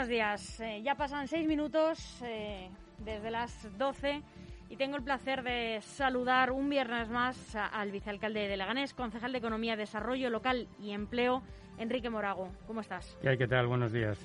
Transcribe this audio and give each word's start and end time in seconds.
buenos 0.00 0.08
días. 0.08 0.60
Eh, 0.60 0.80
ya 0.82 0.94
pasan 0.94 1.28
seis 1.28 1.46
minutos 1.46 2.22
eh, 2.24 2.70
desde 3.04 3.30
las 3.30 3.68
12 3.76 4.22
y 4.70 4.76
tengo 4.76 4.96
el 4.96 5.02
placer 5.02 5.42
de 5.42 5.78
saludar 5.82 6.52
un 6.52 6.70
viernes 6.70 7.10
más 7.10 7.54
al 7.54 7.90
vicealcalde 7.90 8.48
de 8.48 8.56
Leganés, 8.56 8.94
concejal 8.94 9.32
de 9.32 9.36
Economía, 9.36 9.76
Desarrollo 9.76 10.30
Local 10.30 10.68
y 10.78 10.92
Empleo, 10.92 11.42
Enrique 11.76 12.08
Morago. 12.08 12.48
¿Cómo 12.66 12.80
estás? 12.80 13.14
¿Qué 13.20 13.46
tal? 13.46 13.66
Buenos 13.66 13.92
días. 13.92 14.18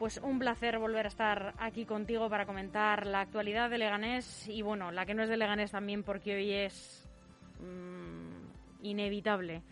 Pues 0.00 0.18
un 0.24 0.40
placer 0.40 0.76
volver 0.80 1.04
a 1.06 1.08
estar 1.08 1.54
aquí 1.58 1.84
contigo 1.84 2.28
para 2.28 2.44
comentar 2.44 3.06
la 3.06 3.20
actualidad 3.20 3.70
de 3.70 3.78
Leganés 3.78 4.48
y, 4.48 4.62
bueno, 4.62 4.90
la 4.90 5.06
que 5.06 5.14
no 5.14 5.22
es 5.22 5.28
de 5.28 5.36
Leganés 5.36 5.70
también 5.70 6.02
porque 6.02 6.34
hoy 6.34 6.50
es 6.50 7.08
mm, 7.60 8.84
inevitable 8.84 9.62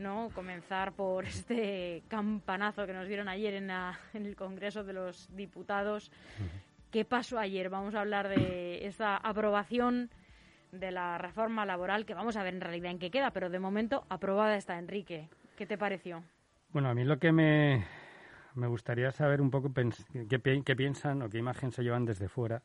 ¿no? 0.00 0.30
comenzar 0.34 0.92
por 0.92 1.24
este 1.26 2.02
campanazo 2.08 2.86
que 2.86 2.92
nos 2.92 3.06
vieron 3.06 3.28
ayer 3.28 3.54
en, 3.54 3.70
en 3.70 4.26
el 4.26 4.34
Congreso 4.34 4.82
de 4.82 4.92
los 4.92 5.28
Diputados. 5.36 6.10
¿Qué 6.90 7.04
pasó 7.04 7.38
ayer? 7.38 7.70
Vamos 7.70 7.94
a 7.94 8.00
hablar 8.00 8.28
de 8.28 8.86
esta 8.86 9.16
aprobación 9.16 10.10
de 10.72 10.90
la 10.90 11.18
reforma 11.18 11.64
laboral, 11.64 12.04
que 12.04 12.14
vamos 12.14 12.36
a 12.36 12.42
ver 12.42 12.54
en 12.54 12.60
realidad 12.60 12.90
en 12.90 12.98
qué 12.98 13.10
queda, 13.10 13.30
pero 13.30 13.50
de 13.50 13.58
momento 13.58 14.04
aprobada 14.08 14.56
está, 14.56 14.78
Enrique. 14.78 15.28
¿Qué 15.56 15.66
te 15.66 15.78
pareció? 15.78 16.22
Bueno, 16.72 16.88
a 16.88 16.94
mí 16.94 17.04
lo 17.04 17.18
que 17.18 17.32
me, 17.32 17.84
me 18.54 18.66
gustaría 18.66 19.10
saber 19.12 19.40
un 19.40 19.50
poco 19.50 19.72
qué, 19.72 20.62
qué 20.64 20.76
piensan 20.76 21.22
o 21.22 21.28
qué 21.28 21.38
imagen 21.38 21.70
se 21.72 21.82
llevan 21.82 22.04
desde 22.04 22.28
fuera 22.28 22.62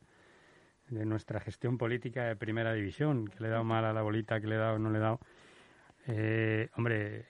de 0.88 1.04
nuestra 1.04 1.40
gestión 1.40 1.78
política 1.78 2.24
de 2.24 2.36
primera 2.36 2.72
división, 2.72 3.26
que 3.26 3.40
le 3.40 3.48
he 3.48 3.50
dado 3.50 3.64
mal 3.64 3.84
a 3.84 3.92
la 3.92 4.02
bolita, 4.02 4.40
que 4.40 4.46
le 4.46 4.54
he 4.54 4.58
dado 4.58 4.76
o 4.76 4.78
no 4.78 4.90
le 4.90 4.98
he 4.98 5.00
dado. 5.00 5.20
Eh, 6.06 6.68
hombre, 6.76 7.26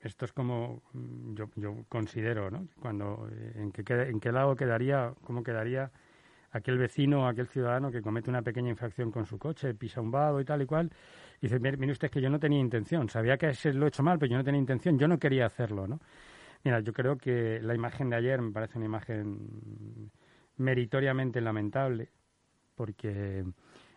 esto 0.00 0.24
es 0.24 0.32
como 0.32 0.82
mm, 0.92 1.34
yo, 1.56 1.84
considero, 1.88 2.50
¿no? 2.50 2.68
Cuando, 2.80 3.28
eh, 3.30 3.52
en, 3.56 3.72
qué, 3.72 3.84
¿En 3.92 4.34
lado 4.34 4.56
quedaría, 4.56 5.14
cómo 5.24 5.42
quedaría 5.42 5.90
aquel 6.52 6.78
vecino 6.78 7.28
aquel 7.28 7.46
ciudadano 7.46 7.92
que 7.92 8.02
comete 8.02 8.28
una 8.28 8.42
pequeña 8.42 8.70
infracción 8.70 9.12
con 9.12 9.24
su 9.26 9.38
coche, 9.38 9.74
pisa 9.74 10.00
un 10.00 10.10
vado 10.10 10.40
y 10.40 10.44
tal 10.44 10.62
y 10.62 10.66
cual, 10.66 10.90
y 11.40 11.46
dice, 11.46 11.60
mire 11.60 11.92
usted 11.92 12.10
que 12.10 12.20
yo 12.20 12.28
no 12.28 12.40
tenía 12.40 12.58
intención, 12.58 13.08
sabía 13.08 13.36
que 13.36 13.52
lo 13.72 13.84
he 13.84 13.88
hecho 13.88 14.02
mal, 14.02 14.18
pero 14.18 14.32
yo 14.32 14.38
no 14.38 14.44
tenía 14.44 14.60
intención, 14.60 14.98
yo 14.98 15.06
no 15.06 15.18
quería 15.18 15.46
hacerlo, 15.46 15.86
¿no? 15.86 16.00
Mira, 16.64 16.80
yo 16.80 16.92
creo 16.92 17.16
que 17.16 17.60
la 17.62 17.74
imagen 17.74 18.10
de 18.10 18.16
ayer 18.16 18.40
me 18.42 18.52
parece 18.52 18.78
una 18.78 18.86
imagen 18.86 20.10
meritoriamente 20.56 21.40
lamentable, 21.40 22.10
porque 22.74 23.44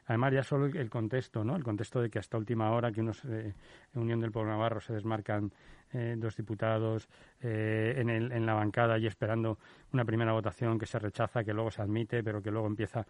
Además, 0.05 0.33
ya 0.33 0.43
solo 0.43 0.65
el 0.65 0.89
contexto, 0.89 1.43
¿no? 1.43 1.55
El 1.55 1.63
contexto 1.63 2.01
de 2.01 2.09
que 2.09 2.19
hasta 2.19 2.37
última 2.37 2.71
hora, 2.71 2.91
que 2.91 3.01
unos 3.01 3.23
eh, 3.25 3.53
en 3.93 4.01
Unión 4.01 4.19
del 4.19 4.31
Pueblo 4.31 4.51
Navarro 4.51 4.81
se 4.81 4.93
desmarcan 4.93 5.51
eh, 5.93 6.15
dos 6.17 6.35
diputados 6.35 7.07
eh, 7.41 7.95
en, 7.97 8.09
el, 8.09 8.31
en 8.31 8.45
la 8.45 8.53
bancada 8.53 8.97
y 8.97 9.07
esperando 9.07 9.59
una 9.93 10.03
primera 10.03 10.33
votación 10.33 10.77
que 10.77 10.85
se 10.85 10.99
rechaza, 10.99 11.43
que 11.43 11.53
luego 11.53 11.71
se 11.71 11.81
admite, 11.81 12.23
pero 12.23 12.41
que 12.41 12.51
luego 12.51 12.67
empieza. 12.67 13.05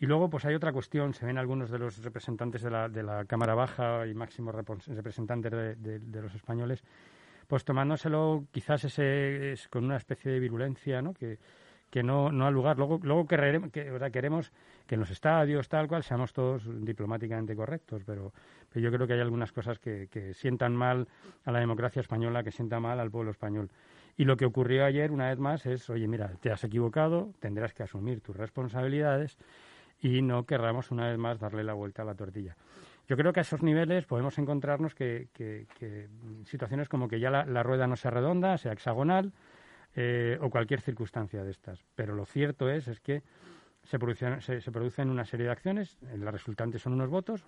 Y 0.00 0.06
luego, 0.06 0.30
pues 0.30 0.46
hay 0.46 0.54
otra 0.54 0.72
cuestión. 0.72 1.12
Se 1.12 1.26
ven 1.26 1.36
algunos 1.36 1.70
de 1.70 1.78
los 1.78 2.02
representantes 2.02 2.62
de 2.62 2.70
la, 2.70 2.88
de 2.88 3.02
la 3.02 3.26
Cámara 3.26 3.54
Baja 3.54 4.06
y 4.06 4.14
máximos 4.14 4.54
representantes 4.54 5.52
de, 5.52 6.22
los 6.22 6.34
españoles, 6.34 6.82
pues 7.46 7.64
tomándoselo 7.64 8.46
quizás 8.50 8.84
ese, 8.84 9.54
con 9.68 9.84
una 9.84 9.98
especie 9.98 10.32
de 10.32 10.40
virulencia, 10.40 11.02
¿no? 11.02 11.12
Que, 11.12 11.38
que 11.90 12.02
no, 12.02 12.30
no 12.30 12.46
ha 12.46 12.50
lugar. 12.50 12.78
Luego, 12.78 13.00
luego 13.02 13.26
queremos, 13.26 13.70
que, 13.70 14.10
queremos 14.12 14.52
que 14.86 14.94
en 14.94 15.00
los 15.00 15.10
estadios, 15.10 15.68
tal 15.68 15.88
cual, 15.88 16.02
seamos 16.02 16.32
todos 16.32 16.62
diplomáticamente 16.84 17.54
correctos, 17.56 18.02
pero, 18.06 18.32
yo 18.74 18.90
creo 18.92 19.06
que 19.06 19.14
hay 19.14 19.20
algunas 19.20 19.52
cosas 19.52 19.78
que, 19.78 20.08
que, 20.08 20.32
sientan 20.32 20.74
mal 20.74 21.08
a 21.44 21.50
la 21.50 21.58
democracia 21.58 22.00
española, 22.00 22.44
que 22.44 22.52
sientan 22.52 22.82
mal 22.82 23.00
al 23.00 23.10
pueblo 23.10 23.32
español. 23.32 23.70
Y 24.16 24.24
lo 24.24 24.36
que 24.36 24.44
ocurrió 24.44 24.84
ayer, 24.84 25.10
una 25.10 25.28
vez 25.28 25.38
más, 25.38 25.66
es, 25.66 25.90
oye, 25.90 26.06
mira, 26.06 26.32
te 26.40 26.50
has 26.50 26.62
equivocado, 26.62 27.32
tendrás 27.40 27.74
que 27.74 27.82
asumir 27.82 28.20
tus 28.20 28.36
responsabilidades 28.36 29.36
y 30.00 30.22
no 30.22 30.44
querramos 30.44 30.90
una 30.90 31.08
vez 31.08 31.18
más 31.18 31.40
darle 31.40 31.64
la 31.64 31.74
vuelta 31.74 32.02
a 32.02 32.04
la 32.04 32.14
tortilla. 32.14 32.56
Yo 33.08 33.16
creo 33.16 33.32
que 33.32 33.40
a 33.40 33.42
esos 33.42 33.62
niveles 33.62 34.06
podemos 34.06 34.38
encontrarnos 34.38 34.94
que, 34.94 35.28
situaciones 36.44 36.88
como 36.88 37.08
que 37.08 37.18
ya 37.18 37.30
la 37.30 37.62
rueda 37.64 37.88
no 37.88 37.96
sea 37.96 38.12
redonda, 38.12 38.56
sea 38.56 38.72
hexagonal, 38.72 39.32
eh, 39.94 40.38
o 40.40 40.50
cualquier 40.50 40.80
circunstancia 40.80 41.42
de 41.42 41.50
estas. 41.50 41.84
Pero 41.94 42.14
lo 42.14 42.24
cierto 42.24 42.68
es, 42.70 42.88
es 42.88 43.00
que 43.00 43.22
se 43.82 43.98
producen, 43.98 44.40
se, 44.40 44.60
producen 44.70 45.10
una 45.10 45.24
serie 45.24 45.46
de 45.46 45.52
acciones, 45.52 45.98
las 46.02 46.32
resultantes 46.32 46.82
son 46.82 46.92
unos 46.92 47.08
votos, 47.08 47.44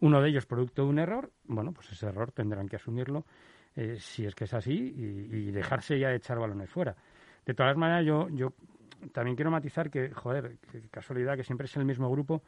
uno 0.00 0.20
de 0.20 0.28
ellos 0.28 0.46
producto 0.46 0.82
de 0.82 0.88
un 0.88 0.98
error, 0.98 1.30
bueno, 1.44 1.72
pues 1.72 1.90
ese 1.92 2.06
error 2.06 2.32
tendrán 2.32 2.68
que 2.68 2.76
asumirlo 2.76 3.24
eh, 3.74 3.96
si 3.98 4.26
es 4.26 4.34
que 4.34 4.44
es 4.44 4.54
así 4.54 4.72
y, 4.72 5.50
dejarse 5.50 5.98
ya 5.98 6.12
echar 6.12 6.38
balones 6.38 6.70
fuera. 6.70 6.94
De 7.46 7.54
todas 7.54 7.76
maneras, 7.76 8.04
yo, 8.04 8.28
yo 8.28 8.52
también 9.12 9.34
quiero 9.34 9.50
matizar 9.50 9.90
que, 9.90 10.10
joder, 10.10 10.58
casualidad 10.90 11.36
que 11.36 11.44
siempre 11.44 11.64
es 11.64 11.76
el 11.76 11.84
mismo 11.84 12.10
grupo 12.10 12.42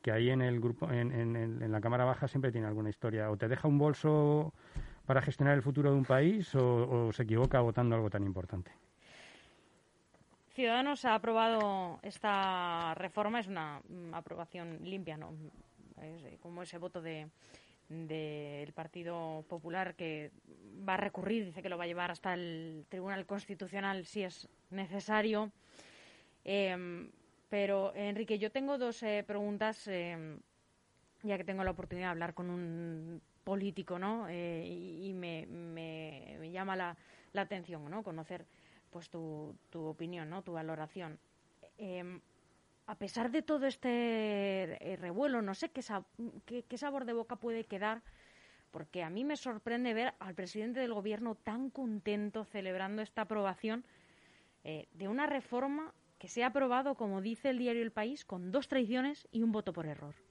que 0.00 0.12
ahí 0.12 0.30
en 0.30 0.42
el 0.42 0.60
grupo, 0.60 0.90
en, 0.90 1.12
en, 1.12 1.36
en, 1.36 1.72
la 1.72 1.80
Cámara 1.80 2.04
Baja 2.04 2.28
siempre 2.28 2.52
tiene 2.52 2.68
alguna 2.68 2.88
historia. 2.88 3.30
O 3.30 3.36
te 3.36 3.48
deja 3.48 3.66
un 3.66 3.78
bolso 3.78 4.54
para 5.08 5.22
gestionar 5.22 5.54
el 5.54 5.62
futuro 5.62 5.90
de 5.90 5.96
un 5.96 6.04
país 6.04 6.54
o, 6.54 7.10
se 7.14 7.22
equivoca 7.22 7.62
votando 7.62 7.96
algo 7.96 8.10
tan 8.10 8.24
importante. 8.24 8.70
Ciudadanos 10.52 11.06
ha 11.06 11.14
aprobado 11.14 11.98
esta 12.02 12.94
reforma, 12.94 13.40
es 13.40 13.46
una 13.46 13.80
mm, 13.88 14.12
aprobación 14.12 14.80
limpia, 14.82 15.16
¿no? 15.16 15.32
Es 15.96 16.24
eh, 16.24 16.38
como 16.42 16.62
ese 16.62 16.76
voto 16.76 17.00
de 17.00 17.26
del 17.88 18.70
Partido 18.74 19.46
Popular 19.48 19.94
que 19.94 20.30
va 20.86 20.92
a 20.92 20.98
recurrir, 20.98 21.46
dice 21.46 21.62
que 21.62 21.70
lo 21.70 21.78
va 21.78 21.84
a 21.84 21.86
llevar 21.86 22.10
hasta 22.10 22.34
el 22.34 22.84
Tribunal 22.90 23.24
Constitucional 23.24 24.04
si 24.04 24.24
es 24.24 24.46
necesario. 24.68 25.50
Em, 26.44 27.10
pero, 27.48 27.94
Enrique, 27.94 28.38
yo 28.38 28.52
tengo 28.52 28.76
dos 28.76 29.02
eh, 29.02 29.24
preguntas, 29.26 29.88
em, 29.88 30.38
ya 31.22 31.38
que 31.38 31.44
tengo 31.44 31.64
la 31.64 31.70
oportunidad 31.70 32.08
de 32.08 32.10
hablar 32.10 32.34
con 32.34 32.50
un 32.50 33.22
político, 33.48 33.98
¿no? 33.98 34.26
Eh, 34.28 34.66
y, 34.68 35.14
me, 35.14 35.46
me, 35.46 36.50
llama 36.52 36.76
la, 36.76 36.94
atención, 37.34 37.90
¿no? 37.90 38.02
Conocer, 38.02 38.44
pues, 38.90 39.08
tu, 39.08 39.56
tu 39.70 39.86
opinión, 39.86 40.28
¿no? 40.28 40.42
Tu 40.42 40.52
valoración. 40.52 41.18
Em, 41.78 42.20
a 42.86 42.94
pesar 42.96 43.30
de 43.30 43.40
todo 43.40 43.66
este 43.66 43.88
eh, 43.88 44.96
revuelo, 44.96 45.40
no 45.40 45.54
sé 45.54 45.70
qué, 45.70 45.82
qué, 46.68 46.76
sabor 46.76 47.06
de 47.06 47.14
boca 47.14 47.36
puede 47.36 47.64
quedar, 47.64 48.02
porque 48.70 49.02
a 49.02 49.08
mí 49.08 49.24
me 49.24 49.38
sorprende 49.38 49.94
ver 49.94 50.12
al 50.18 50.34
presidente 50.34 50.80
del 50.80 50.92
gobierno 50.92 51.34
tan 51.34 51.70
contento 51.70 52.44
celebrando 52.44 53.00
esta 53.00 53.22
aprobación 53.22 53.82
eh, 54.62 54.88
de 54.92 55.08
una 55.08 55.26
reforma 55.26 55.94
que 56.18 56.28
se 56.28 56.44
ha 56.44 56.48
aprobado, 56.48 56.96
como 56.96 57.22
dice 57.22 57.48
el 57.48 57.56
diario 57.56 57.80
El 57.80 57.92
País, 57.92 58.26
con 58.26 58.52
dos 58.52 58.68
traiciones 58.68 59.26
y 59.32 59.42
un 59.42 59.52
voto 59.52 59.72
por 59.72 59.86
error. 59.86 60.27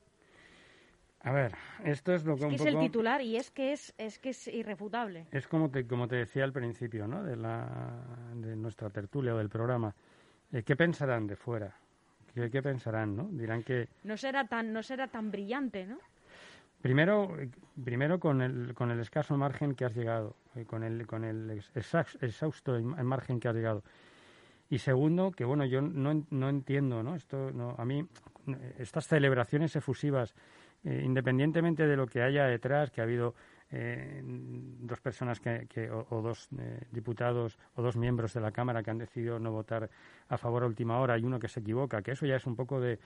A 1.28 1.32
ver, 1.34 1.52
esto 1.84 2.14
es 2.14 2.24
lo 2.24 2.38
que, 2.38 2.48
es 2.56 2.66
el 2.66 2.80
titular 2.80 3.22
y 3.22 3.36
es 3.36 3.52
que 3.52 3.74
es, 3.74 3.94
es 3.98 4.18
que 4.18 4.30
es 4.30 4.48
irrefutable. 4.48 5.26
Es 5.30 5.46
como 5.46 5.70
te, 5.70 5.86
como 5.86 6.08
te 6.08 6.16
decía 6.16 6.46
al 6.46 6.54
principio, 6.54 7.06
¿no? 7.06 7.22
De, 7.22 7.36
la, 7.36 7.68
de 8.34 8.56
nuestra 8.56 8.90
tertulia 8.90 9.36
o 9.36 9.38
del 9.38 9.50
programa. 9.50 9.94
Eh, 10.54 10.64
¿Qué 10.64 10.78
pensarán 10.78 11.28
de 11.28 11.36
fuera? 11.36 11.76
¿Qué, 12.34 12.50
¿Qué, 12.50 12.62
pensarán, 12.62 13.18
no? 13.18 13.28
Dirán 13.30 13.62
que... 13.62 13.90
No 14.06 14.16
será 14.16 14.48
tan, 14.48 14.72
no 14.72 14.82
será 14.82 15.10
tan 15.10 15.30
brillante, 15.30 15.86
¿no? 15.86 15.98
Primero, 16.82 17.36
primero 17.84 18.22
con, 18.22 18.42
el, 18.42 18.74
con 18.74 18.90
el 18.92 19.02
escaso 19.02 19.36
margen 19.36 19.76
que 19.76 19.84
has 19.84 19.96
llegado, 19.96 20.38
eh, 20.56 20.64
con 20.64 20.84
el, 20.84 21.06
con 21.08 21.26
el 21.26 21.62
exhausto 22.22 22.80
margen 22.82 23.42
que 23.42 23.50
has 23.50 23.56
llegado. 23.56 23.84
Y 24.70 24.78
segundo, 24.78 25.32
que 25.32 25.44
bueno, 25.44 25.66
yo 25.66 25.82
no, 25.82 26.24
no 26.30 26.48
entiendo, 26.48 27.04
¿no? 27.04 27.16
Esto, 27.16 27.52
no, 27.52 27.76
a 27.78 27.84
mí, 27.84 28.08
estas 28.78 29.08
celebraciones 29.08 29.76
efusivas 29.76 30.34
eh, 30.88 31.02
independientemente 31.04 31.86
de 31.86 31.98
lo 31.98 32.08
que 32.08 32.22
haya 32.22 32.46
detrás, 32.46 32.92
que 32.92 33.02
ha 33.02 33.04
habido 33.04 33.36
eh, 33.72 34.22
dos 34.24 35.02
personas 35.02 35.42
que, 35.42 35.92
o, 35.92 36.22
dos 36.22 36.48
eh, 36.58 36.80
diputados 36.92 37.60
o 37.76 37.82
dos 37.82 37.98
miembros 37.98 38.34
de 38.34 38.40
la 38.40 38.54
Cámara 38.54 38.82
que 38.82 38.92
han 38.92 38.98
decidido 38.98 39.38
no 39.38 39.52
votar 39.52 39.90
a 40.30 40.38
favor 40.38 40.64
a 40.64 40.66
última 40.66 40.98
hora 41.02 41.18
y 41.18 41.26
uno 41.26 41.40
que 41.40 41.50
se 41.50 41.60
equivoca, 41.60 42.02
que 42.02 42.12
eso 42.12 42.26
ya 42.26 42.38
es 42.38 42.46
un 42.46 42.56
poco 42.56 42.80
de, 42.80 43.00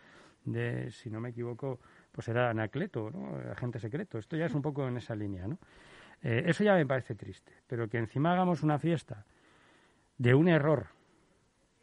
de 0.45 0.92
si 0.92 1.10
no 1.10 1.19
me 1.19 1.30
equivoco, 1.30 1.80
pues 2.12 2.28
era 2.28 2.51
Anacleto, 2.51 3.10
¿no? 3.10 3.36
agente 3.51 3.80
secreto. 3.80 4.19
Esto 4.19 4.38
ya 4.38 4.45
es 4.45 4.54
un 4.54 4.62
poco 4.62 4.88
en 4.88 4.98
esa 4.98 5.16
línea, 5.16 5.48
¿no? 5.48 5.57
eso 6.22 6.63
ya 6.63 6.75
me 6.75 6.86
parece 6.86 7.16
triste, 7.16 7.51
pero 7.66 7.89
que 7.89 7.98
encima 7.98 8.31
hagamos 8.31 8.62
una 8.62 8.77
fiesta 8.77 9.25
de 10.19 10.36
un 10.36 10.50
error 10.50 10.86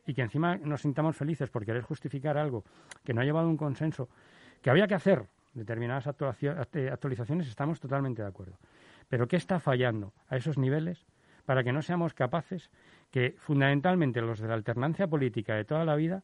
y 0.06 0.14
que 0.14 0.22
encima 0.22 0.56
nos 0.58 0.82
sintamos 0.82 1.16
felices 1.16 1.50
por 1.50 1.64
querer 1.64 1.82
justificar 1.82 2.38
algo 2.38 2.62
que 3.02 3.12
no 3.12 3.20
ha 3.20 3.24
llevado 3.24 3.48
un 3.48 3.56
consenso 3.56 4.08
que 4.62 4.70
había 4.70 4.86
que 4.86 4.94
hacer 4.94 5.26
determinadas 5.58 6.06
actualizaciones 6.06 7.48
estamos 7.48 7.80
totalmente 7.80 8.22
de 8.22 8.28
acuerdo. 8.28 8.58
Pero 9.08 9.28
¿qué 9.28 9.36
está 9.36 9.60
fallando 9.60 10.12
a 10.28 10.36
esos 10.36 10.58
niveles 10.58 11.06
para 11.44 11.64
que 11.64 11.72
no 11.72 11.82
seamos 11.82 12.14
capaces 12.14 12.70
que 13.10 13.34
fundamentalmente 13.38 14.20
los 14.20 14.38
de 14.38 14.48
la 14.48 14.54
alternancia 14.54 15.06
política 15.06 15.54
de 15.54 15.64
toda 15.64 15.84
la 15.84 15.96
vida 15.96 16.22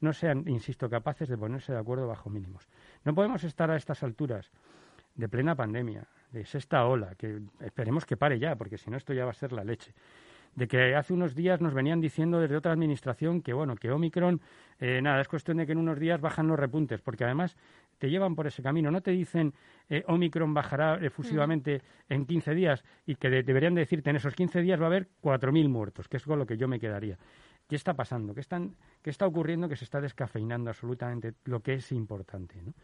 no 0.00 0.12
sean, 0.12 0.44
insisto, 0.48 0.90
capaces 0.90 1.28
de 1.28 1.38
ponerse 1.38 1.72
de 1.72 1.78
acuerdo 1.78 2.08
bajo 2.08 2.30
mínimos? 2.30 2.68
No 3.04 3.14
podemos 3.14 3.44
estar 3.44 3.70
a 3.70 3.76
estas 3.76 4.02
alturas 4.02 4.50
de 5.14 5.28
plena 5.28 5.54
pandemia, 5.54 6.06
de 6.32 6.44
sexta 6.44 6.84
ola, 6.86 7.14
que 7.14 7.40
esperemos 7.60 8.06
que 8.06 8.16
pare 8.16 8.38
ya, 8.38 8.56
porque 8.56 8.78
si 8.78 8.90
no 8.90 8.96
esto 8.96 9.12
ya 9.12 9.24
va 9.24 9.32
a 9.32 9.34
ser 9.34 9.52
la 9.52 9.62
leche, 9.62 9.92
de 10.54 10.68
que 10.68 10.94
hace 10.94 11.12
unos 11.12 11.34
días 11.34 11.60
nos 11.60 11.74
venían 11.74 12.00
diciendo 12.00 12.40
desde 12.40 12.56
otra 12.56 12.72
administración 12.72 13.40
que, 13.40 13.52
bueno, 13.52 13.76
que 13.76 13.90
Omicron, 13.90 14.40
eh, 14.80 15.00
nada, 15.00 15.20
es 15.20 15.28
cuestión 15.28 15.58
de 15.58 15.66
que 15.66 15.72
en 15.72 15.78
unos 15.78 15.98
días 15.98 16.20
bajan 16.20 16.46
los 16.46 16.58
repuntes, 16.58 17.00
porque 17.00 17.24
además 17.24 17.56
te 18.02 18.10
llevan 18.10 18.34
por 18.34 18.48
ese 18.48 18.64
camino. 18.64 18.90
No 18.90 19.00
te 19.00 19.12
dicen 19.12 19.54
eh, 19.88 20.02
Omicron 20.08 20.52
bajará 20.52 20.96
efusivamente 20.96 21.78
mm. 22.08 22.12
en 22.12 22.26
15 22.26 22.54
días 22.56 22.84
y 23.06 23.14
que 23.14 23.30
deberían 23.30 23.76
decirte 23.76 24.10
en 24.10 24.16
esos 24.16 24.34
15 24.34 24.60
días 24.60 24.80
va 24.80 24.86
a 24.86 24.88
haber 24.88 25.06
4.000 25.22 25.68
muertos, 25.68 26.08
que 26.08 26.16
es 26.16 26.24
con 26.24 26.36
lo 26.36 26.44
que 26.44 26.56
yo 26.56 26.66
me 26.66 26.80
quedaría. 26.80 27.16
¿Qué 27.68 27.76
está 27.76 27.94
pasando? 27.94 28.34
¿Qué, 28.34 28.40
están, 28.40 28.74
¿Qué 29.02 29.10
está 29.10 29.24
ocurriendo 29.24 29.68
que 29.68 29.76
se 29.76 29.84
está 29.84 30.00
descafeinando 30.00 30.68
absolutamente 30.68 31.34
lo 31.44 31.60
que 31.60 31.74
es 31.74 31.92
importante? 31.92 32.60
¿no? 32.60 32.74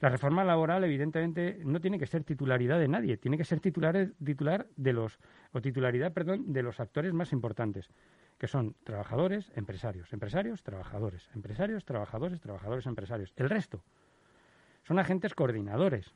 La 0.00 0.08
reforma 0.08 0.42
laboral, 0.44 0.82
evidentemente, 0.82 1.60
no 1.62 1.78
tiene 1.78 1.98
que 1.98 2.06
ser 2.06 2.24
titularidad 2.24 2.78
de 2.78 2.88
nadie, 2.88 3.18
tiene 3.18 3.36
que 3.36 3.44
ser 3.44 3.60
titular, 3.60 4.12
titular 4.24 4.66
de 4.76 4.94
los, 4.94 5.18
o 5.52 5.60
titularidad, 5.60 6.14
perdón, 6.14 6.54
de 6.54 6.62
los 6.62 6.80
actores 6.80 7.12
más 7.12 7.34
importantes, 7.34 7.90
que 8.38 8.46
son 8.46 8.76
trabajadores, 8.82 9.52
empresarios, 9.56 10.10
empresarios, 10.14 10.62
trabajadores, 10.62 11.28
empresarios, 11.34 11.84
trabajadores, 11.84 12.40
trabajadores, 12.40 12.86
empresarios. 12.86 13.34
El 13.36 13.50
resto 13.50 13.84
son 14.88 14.98
agentes 14.98 15.34
coordinadores, 15.34 16.14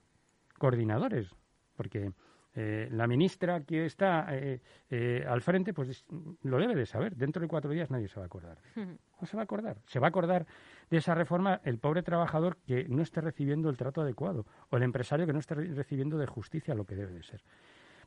coordinadores, 0.57 1.29
porque 1.77 2.11
eh, 2.55 2.89
la 2.91 3.07
ministra 3.07 3.61
que 3.65 3.85
está 3.85 4.27
eh, 4.31 4.63
eh, 4.89 5.27
al 5.29 5.43
frente, 5.43 5.75
pues 5.75 6.07
lo 6.43 6.57
debe 6.57 6.75
de 6.75 6.87
saber. 6.87 7.15
Dentro 7.15 7.43
de 7.43 7.49
cuatro 7.49 7.71
días 7.71 7.91
nadie 7.91 8.09
se 8.09 8.17
va 8.19 8.23
a 8.23 8.27
acordar. 8.27 8.57
No 8.75 9.27
se 9.27 9.37
va 9.37 9.43
a 9.43 9.45
acordar. 9.45 9.77
Se 9.85 9.99
va 9.99 10.07
a 10.07 10.09
acordar 10.09 10.47
de 10.89 10.97
esa 10.97 11.15
reforma 11.15 11.61
el 11.65 11.79
pobre 11.79 12.03
trabajador 12.03 12.57
que 12.67 12.87
no 12.89 13.03
esté 13.03 13.21
recibiendo 13.21 13.69
el 13.69 13.77
trato 13.77 14.01
adecuado 14.01 14.47
o 14.71 14.79
el 14.79 14.85
empresario 14.85 15.27
que 15.27 15.35
no 15.35 15.41
esté 15.41 15.55
recibiendo 15.55 16.17
de 16.17 16.27
justicia 16.27 16.75
lo 16.75 16.87
que 16.87 16.97
debe 16.97 17.13
de 17.13 17.23
ser. 17.25 17.43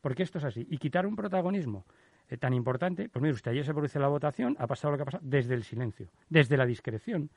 Porque 0.02 0.24
esto 0.24 0.40
es 0.40 0.46
así. 0.46 0.66
Y 0.68 0.80
quitar 0.80 1.06
un 1.06 1.16
protagonismo 1.16 1.86
tan 2.40 2.56
importante, 2.56 3.08
pues 3.08 3.22
mire 3.22 3.36
usted, 3.36 3.52
ayer 3.52 3.64
se 3.64 3.72
produce 3.72 4.00
la 4.00 4.08
votación, 4.08 4.56
ha 4.58 4.66
pasado 4.66 4.94
lo 4.94 4.98
que 4.98 5.04
ha 5.04 5.06
pasado 5.06 5.24
desde 5.28 5.54
el 5.54 5.64
silencio, 5.64 6.10
desde 6.28 6.58
la 6.58 6.66
discreción. 6.66 7.30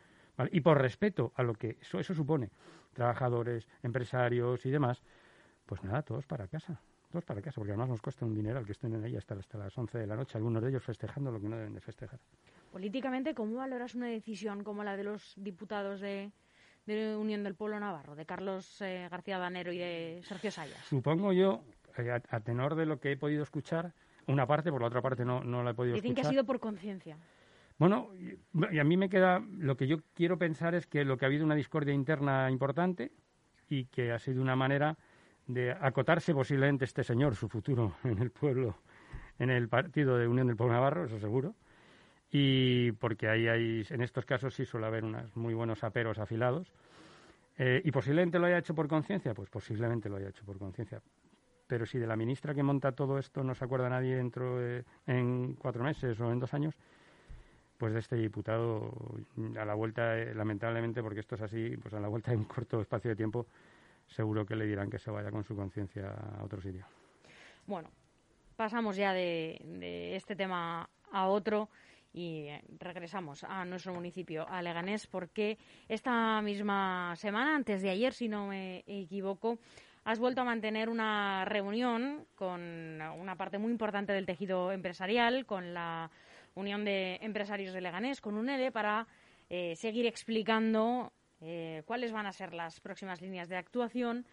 Y 0.51 0.61
por 0.61 0.81
respeto 0.81 1.33
a 1.35 1.43
lo 1.43 1.55
que 1.55 1.79
eso, 1.81 1.99
eso 1.99 2.15
supone, 2.15 2.51
trabajadores, 2.93 3.67
empresarios 3.83 4.65
y 4.67 4.71
demás, 4.71 5.03
pues 5.67 5.83
nada, 5.83 6.03
todos 6.03 6.27
para 6.27 6.47
casa 6.47 6.81
dos 7.13 7.25
para 7.25 7.41
casa, 7.41 7.55
porque 7.57 7.73
además 7.73 7.89
nos 7.89 8.03
cuesta 8.03 8.25
un 8.25 8.35
dineral 8.35 8.65
que 8.65 8.73
estén 8.73 8.95
en 8.95 9.05
ahí 9.05 9.17
hasta, 9.17 9.35
hasta 9.35 9.59
las 9.59 9.77
11 9.77 9.99
de 9.99 10.07
la 10.07 10.17
noche, 10.17 10.37
algunos 10.37 10.63
de 10.63 10.71
ellos 10.71 10.83
festejando 10.83 11.31
lo 11.31 11.41
que 11.41 11.49
no 11.49 11.57
deben 11.57 11.75
de 11.75 11.81
festejar. 11.81 12.21
Políticamente, 12.71 13.35
¿cómo 13.35 13.57
valoras 13.57 13.95
una 13.95 14.09
decisión 14.09 14.63
como 14.63 14.85
la 14.85 14.97
de 14.97 15.05
los 15.05 15.35
diputados 15.37 16.01
de, 16.01 16.31
Unión 16.87 17.45
del 17.45 17.55
Pueblo 17.55 17.79
Navarro, 17.79 18.15
de 18.15 18.25
Carlos 18.25 18.81
eh, 18.81 19.09
García 19.11 19.39
Danero 19.39 19.73
y 19.73 19.79
de 19.79 20.21
Sergio 20.25 20.51
Sayas? 20.51 20.85
Supongo 20.87 21.33
yo, 21.33 21.63
eh, 21.99 22.11
a, 22.11 22.41
tenor 22.41 22.77
de 22.77 22.87
lo 22.87 22.99
que 22.99 23.13
he 23.13 23.17
podido 23.17 23.43
escuchar, 23.43 23.93
una 24.27 24.47
parte, 24.47 24.71
por 24.71 24.81
la 24.81 24.89
otra 24.89 25.03
parte 25.03 25.25
no, 25.25 25.43
no 25.43 25.63
la 25.63 25.71
he 25.71 25.75
podido 25.75 25.95
Dicen 25.95 26.13
escuchar. 26.13 26.23
que 26.23 26.29
ha 26.29 26.31
sido 26.31 26.45
por 26.45 26.61
conciencia. 26.61 27.19
Bueno, 27.79 28.11
y 28.73 28.79
a 28.79 28.85
mí 28.85 28.97
me 28.97 29.09
queda, 29.09 29.41
lo 29.57 29.77
que 29.77 29.87
yo 29.87 29.99
quiero 30.15 30.37
pensar 30.37 30.75
es 30.75 30.87
que 30.87 31.05
lo 31.05 31.17
que 31.17 31.25
ha 31.25 31.29
habido 31.29 31.45
una 31.45 31.55
discordia 31.55 31.95
interna 31.95 32.51
importante 32.51 33.13
y 33.69 33.85
que 33.85 34.11
ha 34.11 34.19
sido 34.19 34.43
una 34.43 34.57
manera 34.57 34.99
de 35.47 35.73
acotarse 35.73 36.35
posiblemente 36.35 36.85
este 36.85 37.05
señor, 37.05 37.37
su 37.37 37.49
futuro 37.49 37.95
en 38.05 38.19
el 38.19 38.31
pueblo, 38.31 38.79
en 39.39 39.51
el 39.51 39.69
partido 39.69 40.19
de 40.19 40.27
Unión 40.27 40.49
del 40.49 40.57
Pueblo 40.57 40.75
Navarro, 40.75 41.05
eso 41.05 41.21
seguro. 41.21 41.55
Y 42.31 42.93
porque 42.93 43.29
ahí 43.29 43.47
hay, 43.47 43.87
en 43.89 44.03
estos 44.03 44.27
casos 44.27 44.55
sí 44.55 44.65
suele 44.65 44.87
haber 44.87 45.05
unos 45.05 45.35
muy 45.37 45.55
buenos 45.55 45.85
aperos 45.85 46.19
afilados. 46.19 46.73
Eh, 47.57 47.81
y 47.85 47.91
posiblemente 47.91 48.39
lo 48.39 48.47
haya 48.47 48.59
hecho 48.59 48.75
por 48.75 48.89
conciencia, 48.89 49.35
pues 49.35 49.49
posiblemente 49.51 50.09
lo 50.09 50.17
haya 50.17 50.29
hecho 50.29 50.45
por 50.45 50.59
conciencia. 50.59 51.01
Pero 51.67 51.87
si 51.87 51.99
de 51.99 52.07
la 52.07 52.17
ministra 52.17 52.55
que 52.55 52.63
monta 52.63 52.93
todo 52.93 53.19
esto 53.19 53.45
no 53.45 53.55
se 53.55 53.65
acuerda 53.65 53.89
nadie 53.89 54.17
dentro 54.17 54.59
de, 54.59 54.85
en 55.07 55.55
cuatro 55.55 55.85
meses 55.85 56.19
o 56.21 56.31
en 56.31 56.39
dos 56.39 56.53
años, 56.55 56.75
pues 57.79 57.93
de 57.93 58.01
este 58.01 58.17
diputado 58.17 58.93
a 59.59 59.65
la 59.65 59.75
vuelta, 59.75 60.19
eh, 60.19 60.35
lamentablemente, 60.35 61.03
porque 61.03 61.21
esto 61.21 61.37
es 61.37 61.43
así, 61.43 61.77
pues 61.77 61.95
a 61.95 62.01
la 62.01 62.09
vuelta 62.09 62.33
de 62.33 62.37
un 62.37 62.45
corto 62.45 62.81
espacio 62.81 63.11
de 63.11 63.17
tiempo 63.17 63.47
seguro 64.07 64.45
que 64.45 64.57
le 64.57 64.67
dirán 64.67 64.91
que 64.91 64.99
se 64.99 65.11
vaya 65.11 65.31
con 65.31 65.45
su 65.45 65.55
conciencia 65.55 66.11
a 66.11 66.43
otro 66.43 66.61
sitio. 66.61 66.85
Bueno, 67.67 67.89
pasamos 68.57 68.97
ya 68.97 69.13
de, 69.13 70.17
este 70.17 70.35
tema 70.35 70.89
a 71.13 71.29
otro 71.29 71.69
y 72.13 72.49
eh, 72.49 72.65
regresamos 72.81 73.45
a 73.45 73.65
nuestro 73.65 73.95
municipio, 73.95 74.49
a 74.49 74.61
Leganés, 74.61 75.07
porque 75.07 75.59
esta 75.89 76.43
misma 76.43 77.15
semana, 77.17 77.55
antes 77.55 77.83
de 77.83 77.91
ayer, 77.91 78.13
si 78.13 78.29
no 78.29 78.49
me 78.49 78.83
equivoco, 78.87 79.59
has 80.05 80.19
vuelto 80.19 80.41
a 80.41 80.45
mantener 80.45 80.89
una 80.89 81.45
reunión 81.45 82.25
con 82.35 82.61
una 82.61 83.37
parte 83.37 83.59
muy 83.59 83.71
importante 83.71 84.13
del 84.15 84.27
tejido 84.27 84.73
empresarial, 84.73 85.45
con 85.45 85.75
la 85.75 86.11
Unión 86.59 86.85
de 86.85 87.19
Empresarios 87.23 87.73
de 87.73 87.81
Leganés, 87.81 88.21
con 88.21 88.37
UNEDE, 88.37 88.73
para 88.73 89.07
eh, 89.49 89.77
seguir 89.77 90.07
explicando 90.07 91.13
eh, 91.41 91.83
cuáles 91.87 92.11
van 92.13 92.27
a 92.27 92.33
ser 92.33 92.53
las 92.53 92.81
próximas 92.81 93.23
líneas 93.23 93.49
de 93.49 93.57
actuación 93.57 94.27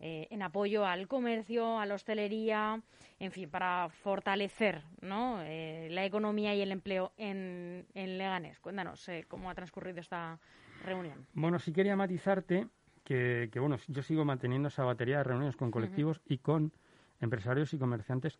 eh, 0.00 0.26
en 0.30 0.42
apoyo 0.42 0.84
al 0.84 1.06
comercio, 1.06 1.78
a 1.78 1.86
la 1.86 1.94
hostelería, 1.94 2.82
en 3.20 3.30
fin, 3.30 3.48
para 3.48 3.88
fortalecer 3.88 4.82
¿no? 5.00 5.40
Eh, 5.42 5.88
la 5.90 6.04
economía 6.04 6.54
y 6.54 6.60
el 6.62 6.72
empleo 6.72 7.12
en, 7.16 7.86
en 7.94 8.18
Leganés. 8.18 8.58
Cuéntanos 8.58 9.08
cómo 9.28 9.48
ha 9.48 9.54
transcurrido 9.54 10.00
esta 10.00 10.40
reunión. 10.84 11.26
Bueno, 11.34 11.58
sí 11.58 11.72
quería 11.72 11.94
matizarte 11.96 12.66
que, 13.04 13.50
bueno, 13.56 13.76
yo 13.88 14.02
sigo 14.02 14.24
manteniendo 14.24 14.68
esa 14.68 14.84
batería 14.84 15.18
de 15.18 15.24
reuniones 15.24 15.56
con 15.56 15.70
colectivos 15.70 16.20
y 16.26 16.38
con 16.38 16.72
empresarios 17.20 17.72
y 17.74 17.78
comerciantes 17.78 18.38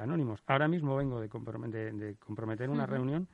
anónimos. 0.00 0.42
Ahora 0.46 0.68
mismo 0.68 0.96
vengo 0.96 1.20
de, 1.20 1.28
comprometer 1.28 2.70
una 2.70 2.86
reunión 2.86 3.28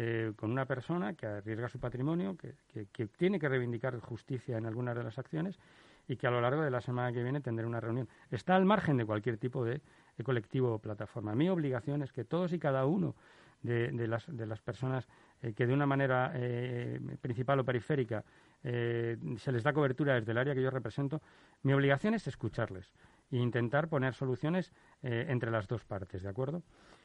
eh, 0.00 0.32
con 0.36 0.52
una 0.52 0.64
persona 0.64 1.14
que 1.14 1.26
arriesga 1.26 1.68
su 1.68 1.80
patrimonio, 1.80 2.36
que, 2.36 3.06
tiene 3.16 3.40
que 3.40 3.48
reivindicar 3.48 3.98
justicia 3.98 4.56
en 4.56 4.64
algunas 4.64 4.96
de 4.96 5.02
las 5.02 5.18
acciones 5.18 5.58
y 6.06 6.16
que 6.16 6.28
a 6.28 6.30
lo 6.30 6.40
largo 6.40 6.62
de 6.62 6.70
la 6.70 6.80
semana 6.80 7.12
que 7.12 7.20
viene 7.20 7.40
tendré 7.40 7.66
una 7.66 7.80
reunión. 7.80 8.08
Está 8.30 8.54
al 8.54 8.64
margen 8.64 8.96
de 8.96 9.04
cualquier 9.04 9.38
tipo 9.38 9.64
de, 9.64 9.80
colectivo 10.24 10.72
o 10.72 10.78
plataforma. 10.78 11.34
Mi 11.34 11.48
obligación 11.48 12.02
es 12.02 12.12
que 12.12 12.24
todos 12.24 12.52
y 12.52 12.60
cada 12.60 12.86
uno 12.86 13.16
de, 13.62 13.90
las, 14.06 14.24
de 14.28 14.46
las, 14.46 14.60
personas 14.60 15.08
eh, 15.42 15.52
que 15.52 15.66
de 15.66 15.74
una 15.74 15.84
manera 15.86 16.30
eh, 16.36 17.00
principal 17.20 17.58
o 17.58 17.64
periférica 17.64 18.24
se 18.62 19.52
les 19.52 19.62
da 19.62 19.72
cobertura 19.72 20.14
desde 20.14 20.32
el 20.32 20.38
área 20.38 20.54
que 20.54 20.62
yo 20.62 20.70
represento, 20.70 21.22
mi 21.62 21.72
obligación 21.72 22.14
es 22.14 22.26
escucharles 22.26 22.92
e 23.30 23.36
intentar 23.36 23.88
poner 23.88 24.14
soluciones 24.14 24.72
entre 25.02 25.50
las 25.50 25.68
dos 25.68 25.84
partes, 25.84 26.22
¿de 26.22 26.28
acuerdo? 26.28 26.62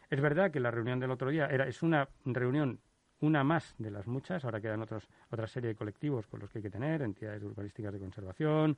Es 0.09 0.21
verdad 0.21 0.51
que 0.51 0.59
la 0.59 0.71
reunión 0.71 0.99
del 0.99 1.11
otro 1.11 1.29
día 1.29 1.47
era, 1.47 1.67
es 1.67 1.81
una 1.81 2.07
reunión, 2.25 2.79
una 3.21 3.43
más 3.43 3.75
de 3.77 3.89
las 3.89 4.07
muchas, 4.07 4.45
ahora 4.45 4.61
quedan 4.61 4.81
otros, 4.81 5.07
otra 5.31 5.47
serie 5.47 5.69
de 5.69 5.75
colectivos 5.75 6.27
con 6.27 6.39
los 6.39 6.51
que 6.51 6.59
hay 6.59 6.63
que 6.63 6.69
tener, 6.69 7.01
entidades 7.01 7.41
urbanísticas 7.43 7.93
de 7.93 7.99
conservación, 7.99 8.77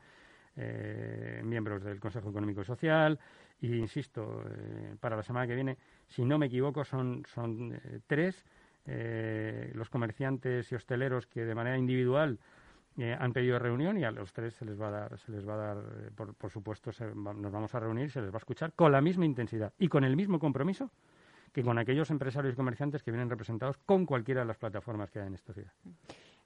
eh, 0.55 1.41
miembros 1.43 1.83
del 1.83 1.99
Consejo 1.99 2.29
Económico 2.29 2.61
y 2.61 2.65
Social, 2.65 3.19
y 3.59 3.75
insisto, 3.75 4.43
eh, 4.49 4.95
para 4.99 5.17
la 5.17 5.23
semana 5.23 5.45
que 5.45 5.55
viene, 5.55 5.77
si 6.07 6.23
no 6.23 6.37
me 6.37 6.45
equivoco, 6.45 6.85
son, 6.85 7.23
son 7.27 7.73
eh, 7.73 7.99
tres 8.07 8.45
los 8.87 9.89
comerciantes 9.89 10.71
y 10.71 10.75
hosteleros 10.75 11.25
que 11.25 11.43
de 11.43 11.55
manera 11.55 11.75
individual 11.75 12.37
han 12.97 13.33
pedido 13.33 13.59
reunión 13.59 13.97
y 13.97 14.03
a 14.03 14.11
los 14.11 14.31
tres 14.31 14.53
se 14.53 14.65
les 14.65 14.79
va 14.79 14.87
a 14.87 14.91
dar, 14.91 15.19
se 15.19 15.31
les 15.31 15.47
va 15.47 15.53
a 15.53 15.57
dar 15.57 15.77
por, 16.15 16.33
por 16.33 16.49
supuesto, 16.49 16.91
nos 17.13 17.51
vamos 17.51 17.75
a 17.75 17.79
reunir, 17.79 18.09
se 18.09 18.21
les 18.21 18.31
va 18.31 18.35
a 18.35 18.37
escuchar 18.37 18.73
con 18.73 18.91
la 18.91 19.01
misma 19.01 19.25
intensidad 19.25 19.73
y 19.77 19.87
con 19.87 20.03
el 20.03 20.15
mismo 20.15 20.39
compromiso 20.39 20.91
que 21.55 21.63
con 21.63 21.77
aquellos 21.77 22.09
empresarios 22.09 22.53
y 22.53 22.57
comerciantes 22.57 23.01
que 23.01 23.11
vienen 23.11 23.29
representados 23.29 23.77
con 23.85 24.05
cualquiera 24.05 24.41
de 24.41 24.47
las 24.47 24.57
plataformas 24.57 25.09
que 25.09 25.19
hay 25.19 25.27
en 25.27 25.35
esta 25.35 25.53
ciudad. 25.53 25.71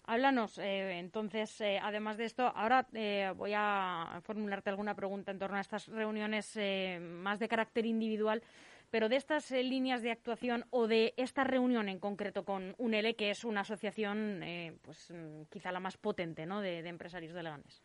Háblanos, 0.03 0.59
eh, 0.59 0.99
entonces, 0.99 1.61
eh, 1.61 1.79
además 1.81 2.17
de 2.17 2.25
esto, 2.25 2.43
ahora 2.55 2.87
eh, 2.93 3.33
voy 3.35 3.53
a 3.55 4.19
formularte 4.23 4.69
alguna 4.69 4.95
pregunta 4.95 5.31
en 5.31 5.39
torno 5.39 5.57
a 5.57 5.61
estas 5.61 5.87
reuniones 5.87 6.57
más 6.99 7.39
de 7.39 7.47
carácter 7.47 7.87
individual, 7.87 8.43
pero 8.91 9.09
de 9.09 9.15
estas 9.15 9.51
líneas 9.51 10.01
de 10.01 10.11
actuación 10.11 10.65
o 10.69 10.87
de 10.87 11.13
esta 11.17 11.43
reunión 11.43 11.89
en 11.89 11.99
concreto 11.99 12.43
con 12.45 12.75
UNELE, 12.77 13.15
que 13.15 13.29
es 13.29 13.43
una 13.43 13.61
asociación, 13.61 14.41
pues 14.81 15.13
quizá 15.49 15.71
la 15.71 15.79
más 15.79 15.97
potente, 15.97 16.45
¿no?, 16.45 16.61
de, 16.61 16.79
empresarios 16.79 17.33
de 17.33 17.43
Leganés. 17.43 17.83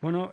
Bueno, 0.00 0.30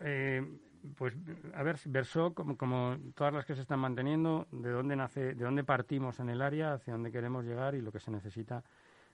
pues 0.96 1.14
a 1.54 1.62
ver, 1.62 1.76
versó 1.86 2.34
como, 2.34 2.56
como, 2.56 2.96
todas 3.14 3.32
las 3.32 3.44
que 3.44 3.54
se 3.54 3.62
están 3.62 3.80
manteniendo, 3.80 4.46
de 4.50 4.70
dónde 4.70 4.96
nace, 4.96 5.34
de 5.34 5.44
dónde 5.44 5.64
partimos 5.64 6.18
en 6.20 6.28
el 6.28 6.42
área, 6.42 6.74
hacia 6.74 6.92
dónde 6.92 7.12
queremos 7.12 7.44
llegar 7.44 7.74
y 7.74 7.80
lo 7.80 7.92
que 7.92 8.00
se 8.00 8.10
necesita 8.10 8.64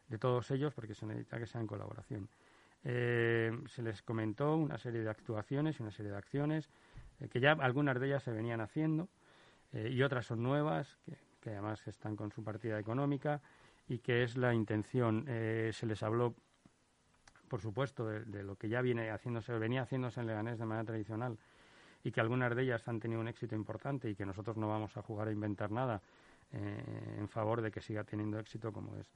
de 0.09 0.19
todos 0.19 0.51
ellos, 0.51 0.73
porque 0.75 0.95
se 0.95 1.07
necesita 1.07 1.39
que 1.39 1.47
sea 1.47 1.61
en 1.61 1.67
colaboración. 1.67 2.29
Eh, 2.85 3.53
se 3.67 3.83
les 3.83 4.03
comentó 4.03 4.57
una 4.57 4.79
serie 4.79 5.03
de 5.03 5.11
actuaciones 5.11 5.79
y 5.79 5.83
una 5.83 5.93
serie 5.93 6.13
de 6.13 6.19
acciones 6.19 6.71
eh, 7.21 7.29
que 7.29 7.41
ya 7.41 7.53
algunas 7.53 7.99
de 7.99 8.07
ellas 8.07 8.23
se 8.23 8.33
venían 8.33 8.61
haciendo 8.61 9.09
eh, 9.73 9.91
y 9.93 10.03
otras 10.03 10.27
son 10.27 10.43
nuevas, 10.43 10.99
que, 11.05 11.17
que, 11.41 11.51
además 11.51 11.87
están 11.87 12.17
con 12.17 12.33
su 12.33 12.43
partida 12.43 12.79
económica 12.79 13.41
y 13.89 13.99
que 13.99 14.23
es 14.23 14.37
la 14.37 14.53
intención. 14.55 15.25
se 15.27 15.87
les 15.87 16.03
habló 16.03 16.35
por 17.49 17.63
supuesto, 17.63 18.07
de, 18.07 18.25
de, 18.27 18.45
lo 18.45 18.57
que 18.57 18.69
ya 18.69 18.83
viene 18.83 19.11
haciéndose, 19.11 19.53
venía 19.59 19.83
haciéndose 19.83 20.21
en 20.21 20.27
Leganés 20.27 20.59
de 20.59 20.67
manera 20.67 20.85
tradicional, 20.85 21.39
y 22.05 22.13
que 22.13 22.21
algunas 22.21 22.55
de 22.55 22.63
ellas 22.63 22.87
han 22.87 23.01
tenido 23.01 23.21
un 23.21 23.29
éxito 23.29 23.55
importante 23.55 24.09
y 24.09 24.15
que 24.15 24.25
nosotros 24.25 24.57
no 24.57 24.69
vamos 24.69 24.97
a 24.97 25.03
jugar 25.03 25.29
a 25.29 25.33
inventar 25.33 25.71
nada, 25.71 26.01
eh, 26.53 27.17
en 27.19 27.29
favor 27.29 27.61
de 27.61 27.71
que 27.71 27.81
siga 27.81 28.05
teniendo 28.05 28.39
éxito 28.39 28.73
como 28.73 28.97
es 28.97 29.07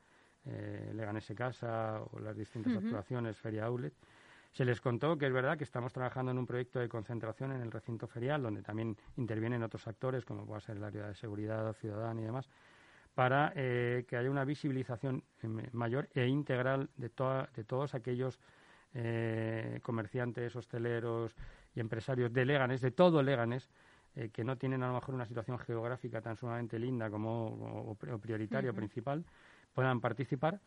eh, 0.44 0.92
Leganese 0.94 1.34
Casa 1.34 2.02
o 2.10 2.18
las 2.18 2.36
distintas 2.36 2.76
actuaciones, 2.76 3.36
Feria 3.36 3.64
Outlet. 3.66 3.94
Se 4.52 4.66
les 4.66 4.82
contó 4.82 5.16
que 5.16 5.26
es 5.26 5.32
verdad 5.32 5.56
que 5.56 5.64
estamos 5.64 5.94
trabajando 5.94 6.30
en 6.30 6.38
un 6.38 6.46
proyecto 6.46 6.78
de 6.78 6.88
concentración 6.88 7.52
en 7.52 7.62
el 7.62 7.70
recinto 7.70 8.06
ferial, 8.06 8.42
donde 8.42 8.62
también 8.62 8.96
intervienen 9.16 9.62
otros 9.62 9.86
actores, 9.88 10.26
como 10.26 10.44
puede 10.44 10.60
ser 10.60 10.76
el 10.76 10.84
área 10.84 11.08
de 11.08 11.14
seguridad 11.14 11.72
ciudadana 11.72 12.20
y 12.20 12.24
demás, 12.24 12.50
para 13.14 13.52
eh, 13.56 14.04
que 14.06 14.16
haya 14.16 14.30
una 14.30 14.44
visibilización 14.44 15.24
eh, 15.42 15.68
mayor 15.72 16.10
e 16.14 16.26
integral 16.26 16.90
de, 16.96 17.10
de 17.54 17.64
todos 17.64 17.94
aquellos 17.94 18.40
eh, 18.92 19.80
comerciantes, 19.82 20.54
hosteleros 20.54 21.34
y 21.74 21.80
empresarios 21.80 22.30
de 22.30 22.44
Leganes, 22.44 22.82
de 22.82 22.90
todo 22.90 23.22
Leganes, 23.22 23.70
que 24.34 24.44
no 24.44 24.58
tienen 24.58 24.82
a 24.82 24.88
lo 24.88 24.92
mejor 24.92 25.14
una 25.14 25.24
situación 25.24 25.58
geográfica 25.58 26.20
tan 26.20 26.36
sumamente 26.36 26.78
linda 26.78 27.08
como 27.08 27.46
o, 27.88 28.18
prioritaria 28.18 28.70
o 28.70 28.74
principal, 28.74 29.24
puedan 29.72 30.02
participar. 30.02 30.60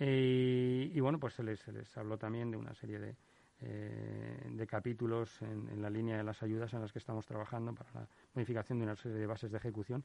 Y 0.00 0.98
bueno, 1.00 1.20
pues 1.20 1.34
se 1.34 1.42
les, 1.42 1.60
se 1.60 1.72
les 1.72 1.96
habló 1.96 2.16
también 2.16 2.50
de 2.50 2.56
una 2.56 2.74
serie 2.74 2.98
de, 2.98 3.16
de 3.60 4.66
capítulos 4.66 5.42
en, 5.42 5.68
en, 5.68 5.82
la 5.82 5.90
línea 5.90 6.16
de 6.16 6.24
las 6.24 6.42
ayudas 6.42 6.72
en 6.72 6.80
las 6.80 6.92
que 6.92 6.98
estamos 6.98 7.26
trabajando 7.26 7.74
para 7.74 7.90
la 7.92 8.08
modificación 8.34 8.78
de 8.78 8.84
una 8.84 8.96
serie 8.96 9.18
de 9.18 9.26
bases 9.26 9.50
de 9.50 9.58
ejecución 9.58 10.02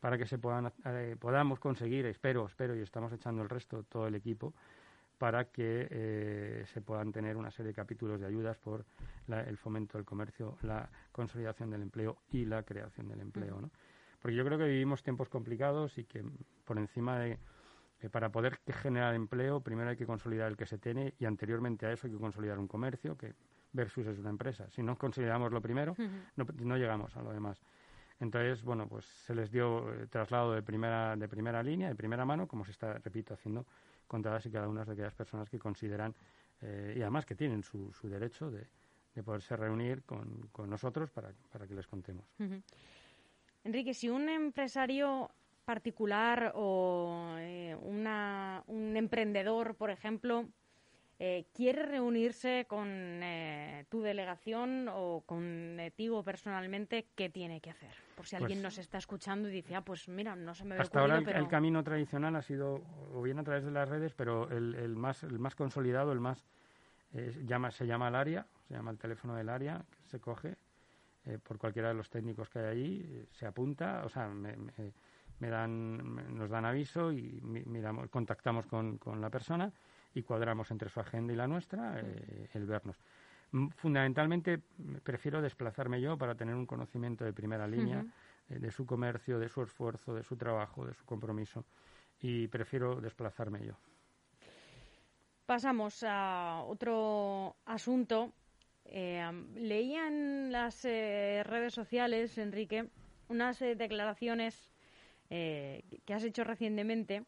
para 0.00 0.18
que 0.18 0.26
se 0.26 0.38
puedan, 0.38 0.72
eh, 0.84 1.16
podamos 1.18 1.58
conseguir, 1.58 2.06
espero, 2.06 2.46
espero, 2.46 2.76
y 2.76 2.80
estamos 2.80 3.12
echando 3.12 3.42
el 3.42 3.48
resto, 3.48 3.84
todo 3.84 4.06
el 4.06 4.14
equipo, 4.14 4.54
para 5.18 5.46
que 5.46 5.88
eh, 5.90 6.64
se 6.72 6.82
puedan 6.82 7.12
tener 7.12 7.36
una 7.36 7.50
serie 7.50 7.68
de 7.68 7.74
capítulos 7.74 8.20
de 8.20 8.26
ayudas 8.26 8.58
por 8.58 8.84
el 9.28 9.56
fomento 9.56 9.96
del 9.96 10.04
comercio, 10.04 10.58
la 10.62 10.88
consolidación 11.10 11.70
del 11.70 11.82
empleo 11.82 12.18
y 12.30 12.44
la 12.44 12.62
creación 12.62 13.08
del 13.08 13.20
empleo. 13.20 13.60
¿no? 13.60 13.70
Porque 14.20 14.36
yo 14.36 14.44
creo 14.44 14.58
que 14.58 14.66
vivimos 14.66 15.02
tiempos 15.02 15.28
complicados 15.28 15.96
y 15.96 16.04
que 16.04 16.22
por 16.64 16.78
encima 16.78 17.18
de 17.18 17.38
para 18.10 18.30
poder 18.30 18.60
generar 18.66 19.14
empleo, 19.14 19.60
primero 19.60 19.90
hay 19.90 19.96
que 19.96 20.06
consolidar 20.06 20.48
el 20.48 20.56
que 20.56 20.66
se 20.66 20.78
tiene 20.78 21.14
y 21.18 21.24
anteriormente 21.24 21.86
a 21.86 21.92
eso 21.92 22.06
hay 22.06 22.12
que 22.12 22.18
consolidar 22.18 22.58
un 22.58 22.68
comercio 22.68 23.16
que 23.16 23.34
versus 23.72 24.06
es 24.06 24.18
una 24.18 24.30
empresa. 24.30 24.70
Si 24.70 24.82
no 24.82 24.96
consolidamos 24.96 25.52
lo 25.52 25.60
primero, 25.60 25.94
no 26.36 26.76
llegamos 26.76 27.16
a 27.16 27.22
lo 27.22 27.32
demás. 27.32 27.60
Entonces, 28.20 28.62
bueno, 28.62 28.88
pues 28.88 29.04
se 29.04 29.34
les 29.34 29.50
dio 29.50 29.92
eh, 29.92 30.06
traslado 30.06 30.52
de 30.54 30.62
primera, 30.62 31.16
de 31.16 31.28
primera 31.28 31.62
línea, 31.62 31.88
de 31.88 31.94
primera 31.94 32.24
mano, 32.24 32.48
como 32.48 32.64
se 32.64 32.70
está, 32.70 32.94
repito, 32.94 33.34
haciendo 33.34 33.66
con 34.06 34.22
todas 34.22 34.44
y 34.46 34.50
cada 34.50 34.68
una 34.68 34.84
de 34.84 34.92
aquellas 34.92 35.14
personas 35.14 35.50
que 35.50 35.58
consideran, 35.58 36.14
eh, 36.62 36.94
y 36.96 37.02
además 37.02 37.26
que 37.26 37.34
tienen 37.34 37.62
su, 37.62 37.92
su 37.92 38.08
derecho 38.08 38.50
de, 38.50 38.66
de 39.14 39.22
poderse 39.22 39.54
reunir 39.56 40.02
con, 40.04 40.48
con 40.52 40.70
nosotros 40.70 41.10
para, 41.10 41.32
para, 41.50 41.66
que 41.66 41.74
les 41.74 41.86
contemos. 41.86 42.24
Enrique, 43.64 43.92
si 43.92 44.08
un 44.08 44.28
empresario 44.28 45.30
particular 45.66 46.52
o 46.54 47.34
eh, 47.38 47.76
una, 47.82 48.62
un 48.68 48.96
emprendedor, 48.96 49.74
por 49.74 49.90
ejemplo, 49.90 50.46
eh, 51.18 51.46
quiere 51.52 51.84
reunirse 51.84 52.66
con 52.68 52.88
eh, 52.88 53.84
tu 53.90 54.00
delegación 54.00 54.88
o 54.90 55.22
contigo 55.26 56.22
personalmente, 56.22 57.08
¿qué 57.14 57.28
tiene 57.28 57.60
que 57.60 57.70
hacer? 57.70 57.90
Por 58.14 58.26
si 58.26 58.36
alguien 58.36 58.58
pues 58.60 58.62
nos 58.62 58.78
está 58.78 58.96
escuchando 58.96 59.48
y 59.48 59.52
dice, 59.52 59.74
ah, 59.74 59.82
pues 59.82 60.08
mira, 60.08 60.36
no 60.36 60.54
se 60.54 60.64
me 60.64 60.76
ve 60.76 60.82
Hasta 60.82 61.00
ahora 61.00 61.18
el, 61.18 61.48
camino 61.48 61.82
tradicional 61.82 62.36
ha 62.36 62.42
sido, 62.42 62.82
o 63.12 63.20
bien 63.20 63.38
a 63.38 63.44
través 63.44 63.64
de 63.64 63.72
las 63.72 63.88
redes, 63.88 64.14
pero 64.14 64.48
el, 64.50 64.74
el 64.76 64.96
más, 64.96 65.22
el 65.24 65.38
más 65.38 65.54
consolidado, 65.54 66.12
el 66.12 66.20
más, 66.20 66.46
llama, 67.44 67.70
se 67.70 67.86
llama 67.86 68.08
el 68.08 68.14
área, 68.14 68.46
se 68.68 68.74
llama 68.74 68.92
el 68.92 68.98
teléfono 68.98 69.34
del 69.34 69.48
área, 69.48 69.84
que 69.90 70.08
se 70.08 70.20
coge 70.20 70.56
eh, 71.26 71.38
por 71.42 71.58
cualquiera 71.58 71.88
de 71.88 71.94
los 71.94 72.08
técnicos 72.08 72.48
que 72.48 72.60
hay 72.60 72.66
allí, 72.66 73.26
se 73.32 73.46
apunta, 73.46 74.02
o 74.04 74.08
sea, 74.08 74.28
me, 74.28 74.56
me, 74.56 74.92
dan, 75.40 76.36
nos 76.36 76.50
dan 76.50 76.64
aviso 76.64 77.12
y 77.12 77.40
miramos, 77.42 78.08
contactamos 78.08 78.66
con, 78.66 78.98
con 78.98 79.20
la 79.20 79.30
persona 79.30 79.72
y 80.14 80.22
cuadramos 80.22 80.70
entre 80.70 80.88
su 80.88 80.98
agenda 80.98 81.32
y 81.32 81.36
la 81.36 81.46
nuestra 81.46 82.00
eh, 82.00 82.48
el 82.54 82.64
vernos. 82.64 82.96
Mm, 83.52 83.68
fundamentalmente 83.68 84.58
prefiero 85.02 85.42
desplazarme 85.42 86.00
yo 86.00 86.16
para 86.16 86.34
tener 86.34 86.54
un 86.54 86.66
conocimiento 86.66 87.24
de 87.24 87.34
primera 87.34 87.66
línea 87.66 88.04
eh, 88.48 88.58
de 88.58 88.70
su 88.70 88.86
comercio, 88.86 89.38
de 89.38 89.48
su 89.50 89.62
esfuerzo, 89.62 90.14
de 90.14 90.22
su 90.22 90.36
trabajo, 90.36 90.86
de 90.86 90.94
su 90.94 91.04
compromiso 91.04 91.66
y 92.18 92.48
prefiero 92.48 92.98
desplazarme 92.98 93.64
yo. 93.64 93.74
Pasamos 95.44 96.02
a 96.02 96.62
otro 96.66 97.56
asunto. 97.66 98.32
Eh, 98.86 99.22
leía 99.54 100.08
en 100.08 100.50
las 100.50 100.82
redes 100.82 101.74
sociales, 101.74 102.38
Enrique, 102.38 102.88
unas 103.28 103.58
declaraciones 103.58 104.70
que 105.28 106.14
has 106.14 106.24
hecho 106.24 106.44
recientemente 106.44 107.24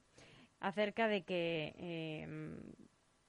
acerca 0.61 1.09
de 1.09 1.23
que 1.23 1.75
eh, 1.79 2.27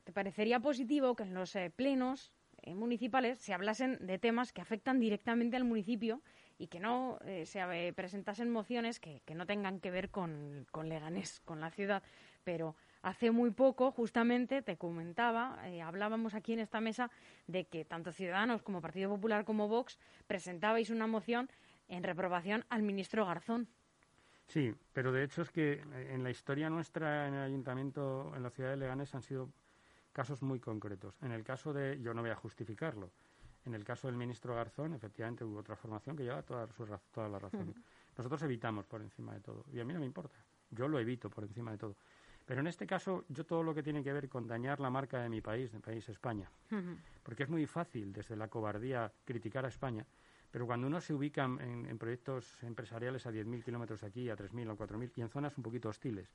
te 0.03 0.11
parecería 0.11 0.59
positivo 0.59 1.15
que 1.15 1.23
en 1.23 1.33
los 1.33 1.55
eh, 1.55 1.71
plenos 1.75 2.31
eh, 2.61 2.73
municipales 2.73 3.39
se 3.39 3.53
hablasen 3.53 4.05
de 4.05 4.17
temas 4.17 4.51
que 4.51 4.61
afectan 4.61 4.99
directamente 4.99 5.55
al 5.55 5.63
municipio 5.63 6.21
y 6.57 6.67
que 6.67 6.81
no 6.81 7.19
se 7.45 7.93
presentasen 7.93 8.51
mociones 8.51 8.99
que, 8.99 9.21
no 9.33 9.45
tengan 9.45 9.79
que 9.79 9.91
ver 9.91 10.09
con 10.09 10.67
Leganés, 10.83 11.39
con 11.39 11.61
la 11.61 11.71
ciudad. 11.71 12.03
Pero 12.43 12.75
hace 13.01 13.31
muy 13.31 13.51
poco, 13.51 13.91
justamente, 13.91 14.61
te 14.61 14.75
comentaba, 14.75 15.57
hablábamos 15.81 16.33
aquí 16.33 16.51
en 16.51 16.59
esta 16.59 16.81
mesa 16.81 17.11
de 17.47 17.63
que 17.63 17.85
tanto 17.85 18.11
Ciudadanos 18.11 18.61
como 18.61 18.81
Partido 18.81 19.09
Popular 19.09 19.45
como 19.45 19.69
Vox 19.69 19.97
presentabais 20.27 20.89
una 20.89 21.07
moción 21.07 21.49
en 21.87 22.03
reprobación 22.03 22.65
al 22.67 22.81
ministro 22.81 23.25
Garzón. 23.25 23.69
Sí, 24.49 24.73
pero 24.93 25.11
de 25.11 25.23
hecho 25.23 25.43
es 25.43 25.51
que 25.51 25.73
eh, 25.73 26.09
en 26.11 26.23
la 26.23 26.31
historia 26.31 26.69
nuestra 26.69 27.27
en 27.27 27.35
el 27.35 27.43
ayuntamiento, 27.43 28.33
en 28.35 28.41
la 28.41 28.49
ciudad 28.49 28.71
de 28.71 28.77
Leganés, 28.77 29.13
han 29.13 29.21
sido 29.21 29.49
casos 30.11 30.41
muy 30.41 30.59
concretos. 30.59 31.15
En 31.21 31.31
el 31.31 31.43
caso 31.43 31.71
de, 31.71 32.01
yo 32.01 32.15
no 32.15 32.21
voy 32.21 32.31
a 32.31 32.35
justificarlo, 32.35 33.11
en 33.65 33.75
el 33.75 33.83
caso 33.83 34.07
del 34.07 34.17
ministro 34.17 34.55
Garzón, 34.55 34.95
efectivamente 34.95 35.43
hubo 35.43 35.59
otra 35.59 35.75
formación 35.75 36.17
que 36.17 36.23
lleva 36.23 36.41
toda, 36.41 36.67
su, 36.73 36.87
toda 37.11 37.29
la 37.29 37.37
razón. 37.37 37.75
Nosotros 38.17 38.41
evitamos 38.41 38.87
por 38.87 39.01
encima 39.01 39.33
de 39.33 39.41
todo, 39.41 39.65
y 39.71 39.79
a 39.79 39.85
mí 39.85 39.93
no 39.93 39.99
me 39.99 40.07
importa, 40.07 40.37
yo 40.71 40.87
lo 40.87 40.99
evito 40.99 41.29
por 41.29 41.43
encima 41.43 41.71
de 41.71 41.77
todo. 41.77 41.95
Pero 42.45 42.61
en 42.61 42.67
este 42.67 42.87
caso, 42.87 43.25
yo 43.29 43.45
todo 43.45 43.61
lo 43.61 43.75
que 43.75 43.83
tiene 43.83 44.03
que 44.03 44.11
ver 44.11 44.27
con 44.27 44.47
dañar 44.47 44.79
la 44.79 44.89
marca 44.89 45.21
de 45.21 45.29
mi 45.29 45.41
país, 45.41 45.71
de 45.71 45.79
país 45.79 46.09
España, 46.09 46.49
porque 47.21 47.43
es 47.43 47.49
muy 47.49 47.67
fácil 47.67 48.11
desde 48.11 48.35
la 48.35 48.47
cobardía 48.47 49.13
criticar 49.23 49.65
a 49.65 49.67
España, 49.67 50.03
pero 50.51 50.65
cuando 50.65 50.87
uno 50.87 50.99
se 51.01 51.13
ubica 51.13 51.45
en, 51.45 51.97
proyectos 51.97 52.61
empresariales 52.63 53.25
a 53.25 53.31
10.000 53.31 53.63
kilómetros 53.63 54.03
aquí, 54.03 54.29
a 54.29 54.35
3.000 54.35 54.71
o 54.71 54.77
4.000 54.77 55.11
y 55.15 55.21
en 55.21 55.29
zonas 55.29 55.57
un 55.57 55.63
poquito 55.63 55.89
hostiles, 55.89 56.29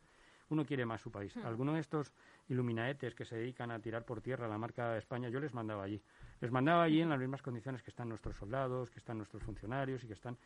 uno 0.50 0.64
quiere 0.64 0.84
más 0.84 1.00
su 1.00 1.10
país. 1.10 1.34
Hmm. 1.36 1.46
Algunos 1.46 1.74
de 1.74 1.80
estos 1.80 2.12
iluminaetes 2.48 3.14
que 3.14 3.24
se 3.24 3.36
dedican 3.36 3.70
a 3.70 3.80
tirar 3.80 4.04
por 4.04 4.20
tierra 4.20 4.46
la 4.46 4.58
marca 4.58 4.92
de 4.92 4.98
España, 4.98 5.28
yo 5.28 5.40
les 5.40 5.54
mandaba 5.54 5.84
allí. 5.84 6.00
Les 6.40 6.50
mandaba 6.50 6.82
allí 6.82 7.00
en 7.00 7.08
las 7.08 7.18
mismas 7.18 7.42
condiciones 7.42 7.82
que 7.82 7.90
están 7.90 8.08
nuestros 8.08 8.36
soldados, 8.36 8.90
que 8.90 8.98
están 8.98 9.16
nuestros 9.16 9.42
funcionarios 9.42 10.04
y 10.04 10.06
que 10.06 10.12
están 10.12 10.36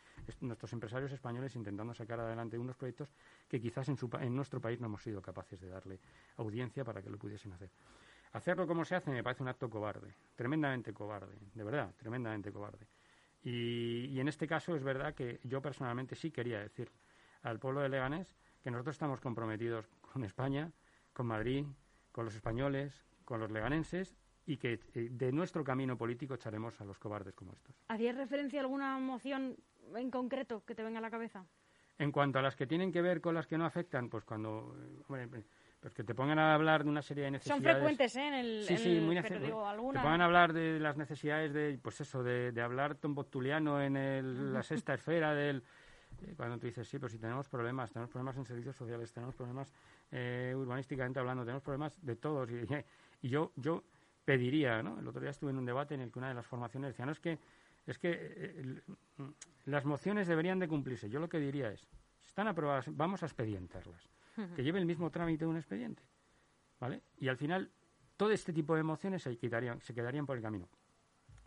nuestros 0.40 0.72
empresarios 0.72 1.12
españoles 1.12 1.56
intentando 1.56 1.92
sacar 1.94 2.20
adelante 2.20 2.58
unos 2.58 2.76
proyectos 2.76 3.12
que 3.48 3.60
quizás 3.60 3.88
en, 3.88 3.98
en 4.20 4.36
nuestro 4.36 4.60
país 4.60 4.80
no 4.80 4.86
hemos 4.86 5.02
sido 5.02 5.20
capaces 5.20 5.60
de 5.60 5.68
darle 5.68 5.98
audiencia 6.36 6.84
para 6.84 7.02
que 7.02 7.10
lo 7.10 7.18
pudiesen 7.18 7.52
hacer. 7.52 7.70
Hacerlo 8.32 8.66
como 8.66 8.84
se 8.84 8.94
hace 8.94 9.10
me 9.10 9.22
parece 9.22 9.42
un 9.42 9.48
acto 9.48 9.70
cobarde, 9.70 10.14
tremendamente 10.36 10.92
cobarde, 10.92 11.34
de 11.54 11.64
verdad, 11.64 11.94
tremendamente 11.96 12.52
cobarde. 12.52 12.86
Y, 13.42 14.18
en 14.18 14.28
este 14.28 14.46
caso 14.46 14.74
es 14.74 14.82
verdad 14.82 15.14
que 15.14 15.40
yo 15.44 15.62
personalmente 15.62 16.14
sí 16.14 16.30
quería 16.30 16.58
decir 16.58 16.90
al 17.42 17.58
pueblo 17.58 17.80
de 17.80 17.88
Leganés 17.88 18.34
que 18.62 18.70
nosotros 18.70 18.96
estamos 18.96 19.20
comprometidos 19.20 19.86
con 20.00 20.24
España, 20.24 20.72
con 21.12 21.26
Madrid, 21.26 21.64
con 22.12 22.24
los 22.24 22.34
españoles, 22.34 23.04
con 23.24 23.40
los 23.40 23.50
leganenses 23.50 24.16
y 24.46 24.56
que 24.56 24.80
eh, 24.94 25.08
de 25.10 25.30
nuestro 25.30 25.62
camino 25.62 25.96
político 25.96 26.34
echaremos 26.34 26.80
a 26.80 26.84
los 26.84 26.98
cobardes 26.98 27.34
como 27.34 27.52
estos. 27.52 27.76
¿Hacías 27.88 28.16
referencia 28.16 28.60
a 28.60 28.62
alguna 28.62 28.98
moción 28.98 29.56
en 29.94 30.10
concreto 30.10 30.64
que 30.64 30.74
te 30.74 30.82
venga 30.82 30.98
a 30.98 31.02
la 31.02 31.10
cabeza? 31.10 31.46
En 31.98 32.12
cuanto 32.12 32.38
a 32.38 32.42
las 32.42 32.56
que 32.56 32.66
tienen 32.66 32.90
que 32.90 33.02
ver 33.02 33.20
con 33.20 33.34
las 33.34 33.46
que 33.46 33.58
no 33.58 33.66
afectan, 33.66 34.08
pues 34.08 34.24
cuando... 34.24 34.74
Pues 35.06 35.28
que 35.94 36.02
te 36.04 36.14
pongan 36.14 36.38
a 36.38 36.54
hablar 36.54 36.84
de 36.84 36.90
una 36.90 37.02
serie 37.02 37.24
de 37.24 37.30
necesidades. 37.32 37.62
Son 37.62 37.72
frecuentes, 37.72 38.16
¿eh? 38.16 38.28
En 38.28 38.34
el, 38.34 38.64
sí, 38.64 38.76
sí, 38.76 39.00
muy 39.00 39.14
necesarias. 39.14 39.50
Te 39.50 40.00
pongan 40.00 40.20
a 40.20 40.24
hablar 40.24 40.52
de 40.52 40.80
las 40.80 40.96
necesidades 40.96 41.52
de, 41.52 41.78
pues 41.80 42.00
eso, 42.00 42.22
de, 42.22 42.52
de 42.52 42.62
hablar 42.62 42.96
tomboctuliano 42.96 43.80
en 43.80 43.96
el, 43.96 44.52
la 44.52 44.62
sexta 44.62 44.94
esfera 44.94 45.34
del... 45.34 45.62
Eh, 46.26 46.34
cuando 46.36 46.58
tú 46.58 46.66
dices, 46.66 46.88
sí, 46.88 46.98
pero 46.98 47.08
si 47.08 47.18
tenemos 47.18 47.48
problemas, 47.48 47.92
tenemos 47.92 48.10
problemas 48.10 48.36
en 48.36 48.44
servicios 48.44 48.74
sociales, 48.74 49.12
tenemos 49.12 49.36
problemas 49.36 49.72
eh, 50.10 50.52
urbanísticamente 50.56 51.20
hablando, 51.20 51.44
tenemos 51.44 51.62
problemas 51.62 52.04
de 52.04 52.16
todos. 52.16 52.50
Y, 52.50 52.66
y, 53.22 53.28
yo, 53.28 53.52
yo 53.54 53.84
pediría, 54.24 54.82
¿no? 54.82 54.98
El 54.98 55.06
otro 55.06 55.20
día 55.20 55.30
estuve 55.30 55.50
en 55.50 55.58
un 55.58 55.64
debate 55.64 55.94
en 55.94 56.00
el 56.00 56.10
que 56.10 56.18
una 56.18 56.28
de 56.28 56.34
las 56.34 56.46
formaciones 56.46 56.90
decía, 56.90 57.06
no, 57.06 57.12
es 57.12 57.20
que, 57.20 57.38
es 57.86 57.98
que 57.98 58.10
eh, 58.12 58.82
las 59.66 59.84
mociones 59.84 60.26
deberían 60.26 60.58
de 60.58 60.66
cumplirse. 60.66 61.08
Yo 61.08 61.20
lo 61.20 61.28
que 61.28 61.38
diría 61.38 61.70
es, 61.70 61.86
si 62.18 62.26
están 62.26 62.48
aprobadas, 62.48 62.86
vamos 62.96 63.22
a 63.22 63.26
expedientarlas 63.26 64.08
que 64.54 64.62
lleve 64.62 64.78
el 64.78 64.86
mismo 64.86 65.10
trámite 65.10 65.44
de 65.44 65.50
un 65.50 65.56
expediente. 65.56 66.02
¿Vale? 66.80 67.02
Y 67.18 67.28
al 67.28 67.36
final, 67.36 67.70
todo 68.16 68.30
este 68.30 68.52
tipo 68.52 68.74
de 68.74 68.80
emociones 68.80 69.22
se 69.22 69.36
quedarían, 69.36 69.80
se 69.80 69.94
quedarían 69.94 70.26
por 70.26 70.36
el 70.36 70.42
camino. 70.42 70.68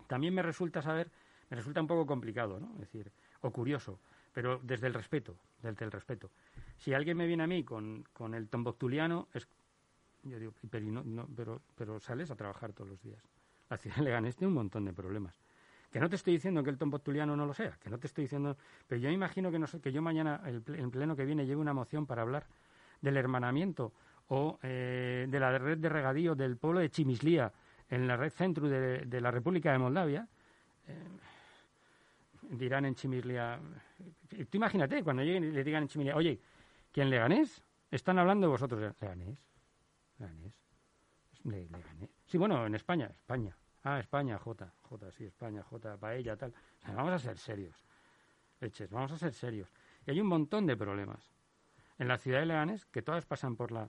También 0.07 0.33
me 0.33 0.41
resulta 0.41 0.81
saber, 0.81 1.09
me 1.49 1.55
resulta 1.55 1.81
un 1.81 1.87
poco 1.87 2.05
complicado, 2.05 2.59
¿no? 2.59 2.73
Es 2.73 2.91
decir, 2.91 3.11
o 3.41 3.51
curioso, 3.51 3.99
pero 4.33 4.59
desde 4.63 4.87
el 4.87 4.93
respeto, 4.93 5.37
desde 5.61 5.85
el 5.85 5.91
respeto. 5.91 6.31
Si 6.77 6.93
alguien 6.93 7.17
me 7.17 7.27
viene 7.27 7.43
a 7.43 7.47
mí 7.47 7.63
con, 7.63 8.03
con 8.11 8.33
el 8.33 8.49
tomboctuliano, 8.49 9.29
es, 9.33 9.47
yo 10.23 10.39
digo, 10.39 10.53
pero, 10.69 10.85
no, 10.85 11.27
pero, 11.35 11.61
pero 11.75 11.99
sales 11.99 12.29
a 12.31 12.35
trabajar 12.35 12.73
todos 12.73 12.89
los 12.89 13.01
días. 13.01 13.23
La 13.69 13.77
ciudad 13.77 13.97
de 13.97 14.03
Leganés 14.03 14.35
tiene 14.35 14.49
un 14.49 14.55
montón 14.55 14.85
de 14.85 14.93
problemas. 14.93 15.39
Que 15.89 15.99
no 15.99 16.09
te 16.09 16.15
estoy 16.15 16.33
diciendo 16.33 16.63
que 16.63 16.69
el 16.69 16.77
tomboctuliano 16.77 17.35
no 17.35 17.45
lo 17.45 17.53
sea, 17.53 17.71
que 17.71 17.89
no 17.89 17.97
te 17.99 18.07
estoy 18.07 18.25
diciendo... 18.25 18.57
Pero 18.87 19.01
yo 19.01 19.09
imagino 19.09 19.51
que, 19.51 19.59
no 19.59 19.67
que 19.81 19.91
yo 19.91 20.01
mañana, 20.01 20.41
el, 20.45 20.63
en 20.75 20.91
pleno 20.91 21.15
que 21.15 21.25
viene, 21.25 21.45
lleve 21.45 21.59
una 21.59 21.73
moción 21.73 22.05
para 22.05 22.21
hablar 22.21 22.47
del 23.01 23.17
hermanamiento 23.17 23.93
o 24.29 24.59
eh, 24.61 25.27
de 25.27 25.39
la 25.39 25.57
red 25.57 25.77
de 25.77 25.89
regadío 25.89 26.35
del 26.35 26.57
pueblo 26.57 26.79
de 26.79 26.89
Chimislía 26.89 27.51
en 27.89 28.07
la 28.07 28.15
red 28.15 28.29
centro 28.31 28.69
de, 28.69 29.21
la 29.21 29.31
República 29.31 29.73
de 29.73 29.77
Moldavia, 29.77 30.25
eh, 30.87 30.93
dirán 32.51 32.85
en 32.85 32.95
Chimislía... 32.95 33.59
Tú 34.49 34.57
imagínate, 34.57 35.03
cuando 35.03 35.23
lleguen 35.23 35.43
y 35.43 35.51
le 35.51 35.63
digan 35.63 35.83
en 35.83 35.89
Chimislía, 35.89 36.15
oye, 36.15 36.39
¿quién 36.93 37.09
le 37.09 37.17
ganés? 37.17 37.61
Están 37.89 38.17
hablando 38.17 38.47
de 38.47 38.51
vosotros. 38.51 38.79
¿Leganés? 39.01 39.45
¿Leganés? 40.17 40.53
¿Leganés? 41.43 42.09
Sí, 42.25 42.37
bueno, 42.37 42.65
en 42.65 42.75
España, 42.75 43.07
España. 43.13 43.53
Ah, 43.83 43.99
España, 43.99 44.37
J, 44.37 44.71
J, 44.83 45.11
sí, 45.11 45.25
España, 45.25 45.63
J, 45.63 45.97
paella, 45.97 46.37
tal. 46.37 46.53
vamos 46.95 47.11
a 47.11 47.19
ser 47.19 47.37
serios. 47.37 47.83
Leches, 48.61 48.89
vamos 48.89 49.11
a 49.11 49.17
ser 49.17 49.33
serios. 49.33 49.73
Y 50.05 50.11
hay 50.11 50.21
un 50.21 50.27
montón 50.27 50.65
de 50.65 50.77
problemas 50.77 51.29
en 52.01 52.07
la 52.07 52.17
ciudad 52.17 52.39
de 52.39 52.47
Leganés 52.47 52.85
que 52.85 53.03
todas 53.03 53.27
pasan 53.27 53.55
por 53.55 53.71
la 53.71 53.87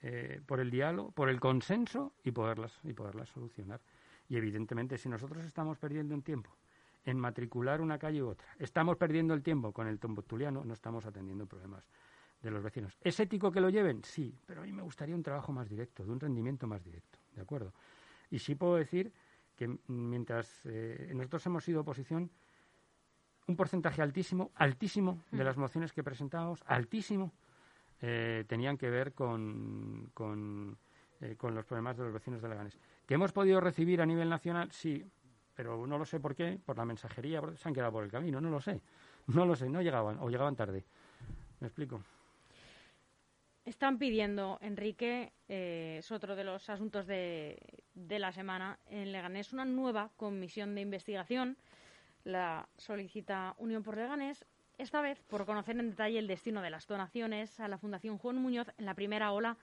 eh, 0.00 0.40
por 0.46 0.58
el 0.58 0.70
diálogo, 0.70 1.10
por 1.10 1.28
el 1.28 1.38
consenso 1.38 2.14
y 2.24 2.30
poderlas 2.30 2.80
y 2.82 2.94
poderlas 2.94 3.28
solucionar. 3.28 3.80
Y 4.28 4.36
evidentemente, 4.36 4.96
si 4.96 5.08
nosotros 5.08 5.44
estamos 5.44 5.78
perdiendo 5.78 6.14
un 6.14 6.22
tiempo 6.22 6.56
en 7.04 7.18
matricular 7.18 7.82
una 7.82 7.98
calle 7.98 8.22
u 8.22 8.28
otra, 8.28 8.46
estamos 8.58 8.96
perdiendo 8.96 9.34
el 9.34 9.42
tiempo 9.42 9.72
con 9.72 9.86
el 9.86 9.98
tombotuliano, 9.98 10.64
no 10.64 10.72
estamos 10.72 11.04
atendiendo 11.04 11.46
problemas 11.46 11.86
de 12.40 12.50
los 12.50 12.62
vecinos. 12.62 12.96
¿Es 13.02 13.20
ético 13.20 13.52
que 13.52 13.60
lo 13.60 13.68
lleven? 13.68 14.02
Sí, 14.02 14.34
pero 14.46 14.62
a 14.62 14.64
mí 14.64 14.72
me 14.72 14.82
gustaría 14.82 15.14
un 15.14 15.22
trabajo 15.22 15.52
más 15.52 15.68
directo, 15.68 16.04
de 16.04 16.12
un 16.12 16.20
rendimiento 16.20 16.66
más 16.66 16.82
directo, 16.82 17.18
¿de 17.34 17.42
acuerdo? 17.42 17.74
Y 18.30 18.38
sí 18.38 18.54
puedo 18.54 18.76
decir 18.76 19.12
que 19.56 19.78
mientras 19.88 20.62
eh, 20.64 21.12
nosotros 21.14 21.44
hemos 21.46 21.64
sido 21.64 21.82
oposición, 21.82 22.30
un 23.46 23.56
porcentaje 23.56 24.02
altísimo, 24.02 24.50
altísimo 24.56 25.22
de 25.30 25.42
mm. 25.42 25.46
las 25.46 25.56
mociones 25.56 25.92
que 25.92 26.02
presentamos, 26.02 26.62
altísimo, 26.66 27.32
eh, 28.00 28.44
tenían 28.46 28.76
que 28.76 28.90
ver 28.90 29.12
con, 29.12 30.10
con, 30.12 30.76
eh, 31.20 31.36
con, 31.36 31.54
los 31.54 31.64
problemas 31.64 31.96
de 31.96 32.04
los 32.04 32.12
vecinos 32.12 32.42
de 32.42 32.48
Leganés. 32.48 32.78
¿Que 33.06 33.14
hemos 33.14 33.32
podido 33.32 33.60
recibir 33.60 34.00
a 34.00 34.06
nivel 34.06 34.28
nacional? 34.28 34.70
Sí, 34.72 35.04
pero 35.54 35.86
no 35.86 35.96
lo 35.96 36.04
sé 36.04 36.20
por 36.20 36.34
qué, 36.34 36.58
por 36.64 36.76
la 36.76 36.84
mensajería, 36.84 37.40
se 37.56 37.68
han 37.68 37.74
quedado 37.74 37.92
por 37.92 38.04
el 38.04 38.10
camino, 38.10 38.40
no 38.40 38.50
lo 38.50 38.60
sé. 38.60 38.80
No 39.28 39.46
lo 39.46 39.56
sé, 39.56 39.68
no 39.68 39.82
llegaban 39.82 40.18
o 40.20 40.28
llegaban 40.28 40.54
tarde. 40.54 40.84
¿Me 41.60 41.68
explico? 41.68 42.00
Están 43.64 43.98
pidiendo, 43.98 44.58
Enrique, 44.60 45.32
eh, 45.48 45.96
es 45.98 46.12
otro 46.12 46.36
de 46.36 46.44
los 46.44 46.68
asuntos 46.70 47.06
de, 47.06 47.58
de, 47.94 48.18
la 48.20 48.30
semana, 48.30 48.78
en 48.86 49.10
Leganés 49.10 49.52
una 49.52 49.64
nueva 49.64 50.12
comisión 50.16 50.76
de 50.76 50.82
investigación. 50.82 51.56
La 52.26 52.68
solicita 52.76 53.54
Unión 53.58 53.84
por 53.84 53.96
Leganés, 53.96 54.44
esta 54.78 55.00
vez 55.00 55.22
por 55.28 55.46
conocer 55.46 55.78
en 55.78 55.90
detalle 55.90 56.18
el 56.18 56.26
destino 56.26 56.60
de 56.60 56.70
las 56.70 56.88
donaciones 56.88 57.60
a 57.60 57.68
la 57.68 57.78
Fundación 57.78 58.18
Juan 58.18 58.34
Muñoz 58.38 58.66
en 58.78 58.84
la 58.84 58.94
primera 58.94 59.30
ola 59.30 59.56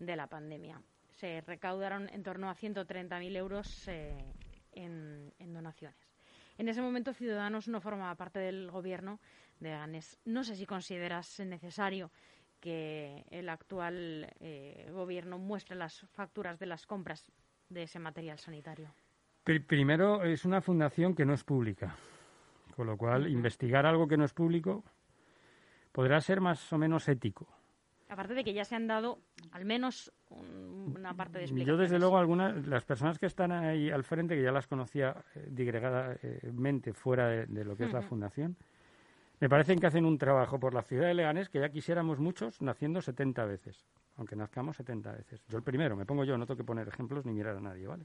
de 0.00 0.16
la 0.16 0.26
pandemia. 0.26 0.82
Se 1.10 1.40
recaudaron 1.42 2.08
en 2.08 2.24
torno 2.24 2.50
a 2.50 2.56
130.000 2.56 3.36
euros 3.36 3.86
eh, 3.86 4.18
en, 4.72 5.32
en 5.38 5.54
donaciones. 5.54 6.10
En 6.58 6.68
ese 6.68 6.82
momento 6.82 7.14
Ciudadanos 7.14 7.68
no 7.68 7.80
formaba 7.80 8.16
parte 8.16 8.40
del 8.40 8.72
gobierno 8.72 9.20
de 9.60 9.68
Leganés. 9.68 10.18
No 10.24 10.42
sé 10.42 10.56
si 10.56 10.66
consideras 10.66 11.38
necesario 11.38 12.10
que 12.58 13.24
el 13.30 13.48
actual 13.48 14.34
eh, 14.40 14.90
gobierno 14.90 15.38
muestre 15.38 15.76
las 15.76 16.00
facturas 16.10 16.58
de 16.58 16.66
las 16.66 16.88
compras 16.88 17.30
de 17.68 17.84
ese 17.84 18.00
material 18.00 18.40
sanitario? 18.40 18.92
Primero, 19.44 20.22
es 20.22 20.44
una 20.44 20.60
fundación 20.60 21.14
que 21.14 21.24
no 21.24 21.32
es 21.32 21.44
pública, 21.44 21.96
con 22.76 22.86
lo 22.86 22.96
cual 22.96 23.28
investigar 23.28 23.86
algo 23.86 24.06
que 24.06 24.16
no 24.16 24.24
es 24.24 24.32
público 24.32 24.84
podrá 25.92 26.20
ser 26.20 26.40
más 26.40 26.72
o 26.72 26.78
menos 26.78 27.08
ético. 27.08 27.46
Aparte 28.08 28.34
de 28.34 28.42
que 28.44 28.52
ya 28.52 28.64
se 28.64 28.74
han 28.74 28.86
dado 28.86 29.20
al 29.52 29.64
menos 29.64 30.12
una 30.30 31.14
parte 31.14 31.38
de 31.38 31.44
explicaciones. 31.44 31.66
Yo, 31.66 31.76
desde 31.76 31.98
luego, 31.98 32.18
algunas, 32.18 32.66
las 32.66 32.84
personas 32.84 33.18
que 33.18 33.26
están 33.26 33.52
ahí 33.52 33.88
al 33.88 34.02
frente, 34.02 34.34
que 34.34 34.42
ya 34.42 34.50
las 34.50 34.66
conocía 34.66 35.16
eh, 35.34 35.46
digregadamente 35.48 36.92
fuera 36.92 37.28
de, 37.28 37.64
lo 37.64 37.76
que 37.76 37.84
es 37.84 37.92
la 37.92 38.02
fundación, 38.02 38.56
me 39.38 39.48
parece 39.48 39.76
que 39.76 39.86
hacen 39.86 40.04
un 40.04 40.18
trabajo 40.18 40.58
por 40.58 40.74
la 40.74 40.82
ciudad 40.82 41.06
de 41.06 41.14
Leganés 41.14 41.48
que 41.48 41.60
ya 41.60 41.68
quisiéramos 41.70 42.18
muchos 42.18 42.60
naciendo 42.60 43.00
70 43.00 43.44
veces, 43.44 43.86
aunque 44.16 44.34
nazcamos 44.34 44.76
70 44.76 45.12
veces. 45.12 45.42
Yo 45.48 45.58
el 45.58 45.62
primero, 45.62 45.96
me 45.96 46.04
pongo 46.04 46.24
yo, 46.24 46.36
no 46.36 46.46
tengo 46.46 46.58
que 46.58 46.64
poner 46.64 46.88
ejemplos 46.88 47.24
ni 47.24 47.32
mirar 47.32 47.56
a 47.56 47.60
nadie, 47.60 47.86
¿vale? 47.86 48.04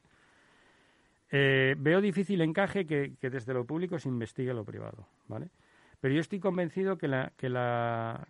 Eh, 1.31 1.75
veo 1.77 2.01
difícil 2.01 2.41
encaje 2.41 2.85
que, 2.85 3.15
desde 3.21 3.53
lo 3.53 3.65
público 3.65 3.97
se 3.97 4.09
investigue 4.09 4.53
lo 4.53 4.63
privado, 4.63 5.07
¿vale? 5.27 5.49
Pero 5.99 6.13
yo 6.13 6.21
estoy 6.21 6.39
convencido 6.39 6.97
que 6.97 7.07
la, 7.07 7.33
que 7.35 7.49
la, 7.49 8.27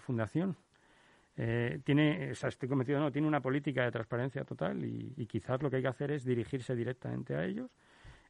fundación 0.00 0.56
eh, 1.36 1.80
tiene, 1.82 2.30
o 2.30 2.34
sea, 2.34 2.50
estoy 2.50 2.68
convencido, 2.68 3.00
no, 3.00 3.10
tiene 3.10 3.26
una 3.26 3.40
política 3.40 3.84
de 3.84 3.90
transparencia 3.90 4.44
total 4.44 4.84
y, 4.84 5.26
quizás 5.26 5.60
lo 5.62 5.70
que 5.70 5.76
hay 5.76 5.82
que 5.82 5.88
hacer 5.88 6.12
es 6.12 6.24
dirigirse 6.24 6.76
directamente 6.76 7.34
a 7.34 7.44
ellos 7.44 7.70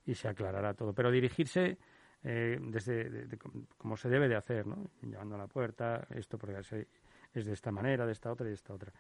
y 0.07 0.15
se 0.15 0.29
aclarará 0.29 0.73
todo. 0.73 0.95
Pero 0.95 1.11
dirigirse 1.11 1.77
eh, 2.25 2.59
desde 2.61 3.29
como 3.77 3.97
se 3.97 4.09
debe 4.09 4.29
de 4.29 4.37
hacer, 4.37 4.67
¿no? 4.67 4.91
Llevando 5.03 5.35
a 5.35 5.39
la 5.39 5.47
puerta, 5.47 6.07
esto 6.11 6.39
porque 6.39 6.59
es 7.35 7.45
de 7.45 7.53
esta 7.53 7.71
manera, 7.71 8.07
de 8.07 8.13
esta 8.13 8.33
otra 8.33 8.47
y 8.47 8.51
de 8.51 8.55
esta 8.55 8.73
otra. 8.73 8.93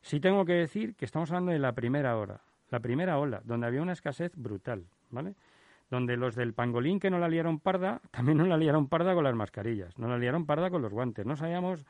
Sí 0.00 0.18
tengo 0.18 0.44
que 0.44 0.54
decir 0.54 0.96
que 0.96 1.04
estamos 1.04 1.30
hablando 1.30 1.52
de 1.52 1.58
la 1.58 1.72
primera 1.72 2.16
hora, 2.16 2.40
la 2.70 2.80
primera 2.80 3.18
ola, 3.18 3.42
donde 3.44 3.66
había 3.66 3.82
una 3.82 3.92
escasez 3.92 4.32
brutal, 4.36 4.86
¿vale? 5.10 5.34
Donde 5.90 6.16
los 6.16 6.34
del 6.36 6.54
pangolín 6.54 7.00
que 7.00 7.10
no 7.10 7.18
la 7.18 7.28
liaron 7.28 7.58
parda, 7.58 8.00
también 8.10 8.38
no 8.38 8.46
la 8.46 8.56
liaron 8.56 8.88
parda 8.88 9.14
con 9.14 9.24
las 9.24 9.34
mascarillas, 9.34 9.98
no 9.98 10.08
la 10.08 10.18
liaron 10.18 10.46
parda 10.46 10.70
con 10.70 10.82
los 10.82 10.92
guantes, 10.92 11.26
no 11.26 11.36
sabíamos, 11.36 11.84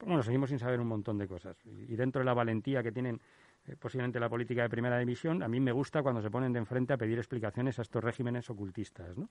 bueno, 0.00 0.22
seguimos 0.22 0.50
sin 0.50 0.58
saber 0.58 0.80
un 0.80 0.88
montón 0.88 1.18
de 1.18 1.26
cosas. 1.26 1.56
Y 1.64 1.96
dentro 1.96 2.20
de 2.20 2.26
la 2.26 2.34
valentía 2.34 2.82
que 2.82 2.92
tienen 2.92 3.20
eh, 3.66 3.76
posiblemente 3.78 4.20
la 4.20 4.28
política 4.28 4.62
de 4.62 4.68
primera 4.68 4.98
división, 4.98 5.42
a 5.42 5.48
mí 5.48 5.58
me 5.58 5.72
gusta 5.72 6.02
cuando 6.02 6.20
se 6.20 6.30
ponen 6.30 6.52
de 6.52 6.58
enfrente 6.58 6.92
a 6.92 6.96
pedir 6.98 7.18
explicaciones 7.18 7.78
a 7.78 7.82
estos 7.82 8.04
regímenes 8.04 8.48
ocultistas, 8.50 9.16
¿no? 9.16 9.28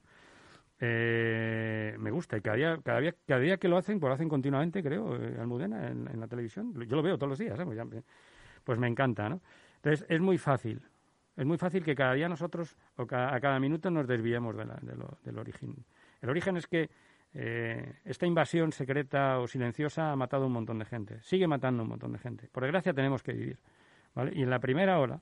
Eh, 0.79 1.95
me 1.99 2.11
gusta 2.11 2.37
y 2.37 2.41
cada 2.41 2.57
día, 2.57 2.79
cada, 2.83 2.99
día, 2.99 3.15
cada 3.25 3.39
día 3.39 3.57
que 3.57 3.69
lo 3.69 3.77
hacen, 3.77 3.99
pues 3.99 4.09
lo 4.09 4.15
hacen 4.15 4.27
continuamente, 4.27 4.83
creo, 4.83 5.15
eh, 5.15 5.37
Almudena, 5.39 5.87
en, 5.87 6.19
la 6.19 6.27
televisión. 6.27 6.73
Yo 6.85 6.95
lo 6.97 7.01
veo 7.01 7.17
todos 7.17 7.29
los 7.29 7.39
días, 7.39 7.57
¿eh? 7.57 7.63
pues, 7.65 7.79
pues, 8.63 8.79
me 8.79 8.87
encanta, 8.87 9.29
¿no? 9.29 9.41
Entonces, 9.77 10.05
es 10.09 10.19
muy 10.19 10.37
fácil. 10.37 10.81
Es 11.35 11.45
muy 11.45 11.57
fácil 11.57 11.83
que 11.83 11.95
cada 11.95 12.13
día 12.13 12.29
nosotros, 12.29 12.77
o 12.97 13.03
a 13.03 13.39
cada 13.39 13.59
minuto, 13.59 13.89
nos 13.91 14.07
desviemos 14.07 14.55
de 14.55 14.65
del 15.23 15.37
origen. 15.37 15.75
El 16.21 16.29
origen 16.29 16.57
es 16.57 16.67
que 16.67 16.89
esta 18.05 18.25
invasión 18.25 18.71
secreta 18.71 19.39
o 19.39 19.47
silenciosa 19.47 20.11
ha 20.11 20.15
matado 20.15 20.47
un 20.47 20.53
montón 20.53 20.79
de 20.79 20.85
gente. 20.85 21.21
Sigue 21.21 21.47
matando 21.47 21.83
un 21.83 21.89
montón 21.89 22.13
de 22.13 22.19
gente. 22.19 22.47
Por 22.49 22.63
desgracia, 22.63 22.93
tenemos 22.93 23.21
que 23.21 23.33
vivir. 23.33 23.59
¿vale? 24.13 24.31
Y 24.33 24.43
en 24.43 24.49
la 24.49 24.59
primera 24.59 24.99
hora, 24.99 25.19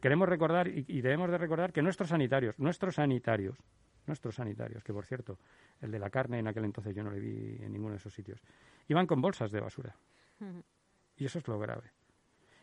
queremos 0.00 0.26
recordar 0.28 0.68
y, 0.68 0.86
y 0.88 1.02
debemos 1.02 1.30
de 1.30 1.36
recordar 1.36 1.72
que 1.72 1.82
nuestros 1.82 2.08
sanitarios, 2.08 2.58
nuestros 2.58 2.94
sanitarios, 2.94 3.58
nuestros 4.06 4.36
sanitarios, 4.36 4.82
que 4.82 4.92
por 4.94 5.04
cierto, 5.04 5.38
el 5.80 5.90
de 5.90 5.98
la 5.98 6.08
carne 6.08 6.38
en 6.38 6.48
aquel 6.48 6.64
entonces 6.64 6.94
yo 6.94 7.02
no 7.02 7.10
le 7.10 7.20
vi 7.20 7.62
en 7.62 7.72
ninguno 7.72 7.90
de 7.90 7.98
esos 7.98 8.14
sitios, 8.14 8.40
iban 8.88 9.06
con 9.06 9.20
bolsas 9.20 9.50
de 9.52 9.60
basura. 9.60 9.94
Y 11.16 11.26
eso 11.26 11.38
es 11.38 11.46
lo 11.46 11.58
grave. 11.58 11.92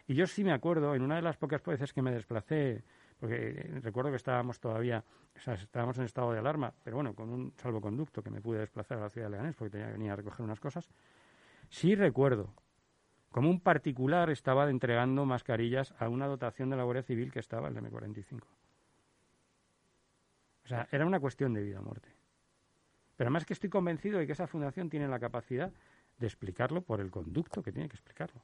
Y 0.09 0.15
yo 0.15 0.25
sí 0.25 0.43
me 0.43 0.51
acuerdo, 0.51 0.95
en 0.95 1.03
una 1.03 1.17
de 1.17 1.21
las 1.21 1.37
pocas 1.37 1.63
veces 1.63 1.93
que 1.93 2.01
me 2.01 2.11
desplacé, 2.11 2.83
porque 3.19 3.79
recuerdo 3.83 4.09
que 4.09 4.15
estábamos 4.15 4.59
todavía, 4.59 5.03
o 5.37 5.39
sea, 5.39 5.53
estábamos 5.53 5.99
en 5.99 6.05
estado 6.05 6.31
de 6.31 6.39
alarma, 6.39 6.73
pero 6.83 6.95
bueno, 6.95 7.13
con 7.13 7.29
un 7.29 7.53
salvoconducto 7.57 8.23
que 8.23 8.31
me 8.31 8.41
pude 8.41 8.57
desplazar 8.57 8.97
a 8.97 9.01
la 9.01 9.09
ciudad 9.11 9.27
de 9.27 9.31
Leganés 9.33 9.55
porque 9.55 9.69
tenía 9.69 9.85
que 9.85 9.93
venir 9.93 10.09
a 10.09 10.15
recoger 10.15 10.43
unas 10.43 10.59
cosas, 10.59 10.89
sí 11.69 11.93
recuerdo 11.93 12.55
como 13.29 13.51
un 13.51 13.59
particular 13.59 14.31
estaba 14.31 14.67
entregando 14.71 15.27
mascarillas 15.27 15.93
a 15.99 16.09
una 16.09 16.25
dotación 16.25 16.71
de 16.71 16.77
la 16.77 16.85
Guardia 16.85 17.03
Civil 17.03 17.31
que 17.31 17.37
estaba 17.37 17.67
el 17.67 17.75
M45. 17.75 18.41
O 20.63 20.67
sea, 20.67 20.87
era 20.91 21.05
una 21.05 21.19
cuestión 21.19 21.53
de 21.53 21.61
vida 21.61 21.81
o 21.81 21.83
muerte. 21.83 22.09
Pero 23.15 23.27
además 23.27 23.45
que 23.45 23.53
estoy 23.53 23.69
convencido 23.69 24.17
de 24.17 24.25
que 24.25 24.33
esa 24.33 24.47
fundación 24.47 24.89
tiene 24.89 25.07
la 25.07 25.19
capacidad 25.19 25.71
de 26.17 26.25
explicarlo 26.25 26.81
por 26.81 26.99
el 26.99 27.11
conducto 27.11 27.61
que 27.61 27.71
tiene 27.71 27.87
que 27.87 27.95
explicarlo. 27.95 28.41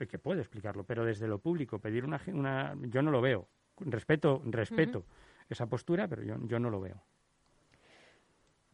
Y 0.00 0.06
que 0.06 0.18
puede 0.18 0.40
explicarlo, 0.40 0.84
pero 0.84 1.04
desde 1.04 1.26
lo 1.26 1.38
público, 1.38 1.78
pedir 1.78 2.04
una... 2.04 2.20
una 2.28 2.76
yo 2.82 3.02
no 3.02 3.10
lo 3.10 3.20
veo. 3.20 3.48
Respeto, 3.80 4.42
respeto 4.44 5.04
esa 5.48 5.66
postura, 5.66 6.08
pero 6.08 6.22
yo, 6.22 6.36
yo 6.46 6.58
no 6.58 6.70
lo 6.70 6.80
veo. 6.80 7.00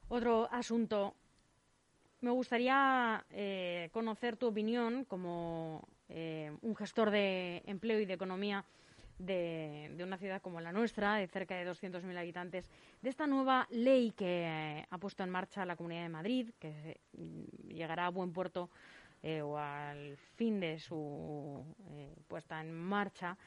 Otro 0.09 0.49
asunto. 0.51 1.15
Me 2.21 2.31
gustaría 2.31 3.25
eh, 3.31 3.91
conocer 3.93 4.37
tu 4.37 4.47
opinión 4.47 5.05
como 5.05 5.87
eh, 6.09 6.57
un 6.63 6.75
gestor 6.75 7.11
de 7.11 7.63
empleo 7.67 8.01
y 8.01 8.07
de 8.07 8.15
economía 8.15 8.65
de, 9.19 9.95
una 10.03 10.17
ciudad 10.17 10.43
como 10.43 10.61
la 10.61 10.73
nuestra, 10.73 11.17
de 11.17 11.27
cerca 11.29 11.55
de 11.55 11.71
200.000 11.71 12.17
habitantes, 12.19 12.69
de 13.01 13.11
esta 13.11 13.27
nueva 13.27 13.67
ley 13.71 14.13
que 14.13 14.87
ha 14.89 14.99
puesto 14.99 15.23
en 15.23 15.31
marcha 15.31 15.65
la 15.65 15.77
Comunidad 15.77 16.03
de 16.03 16.09
Madrid, 16.09 16.51
que 16.59 17.01
mm, 17.17 17.69
llegará 17.69 18.07
a 18.07 18.11
buen 18.11 18.33
puerto 18.33 18.71
eh, 19.27 19.41
o 19.41 19.57
al 19.57 20.19
fin 20.37 20.61
de 20.61 20.79
su 20.79 21.65
eh, 21.93 22.15
puesta 22.29 22.61
en 22.61 22.75
marcha, 22.75 23.39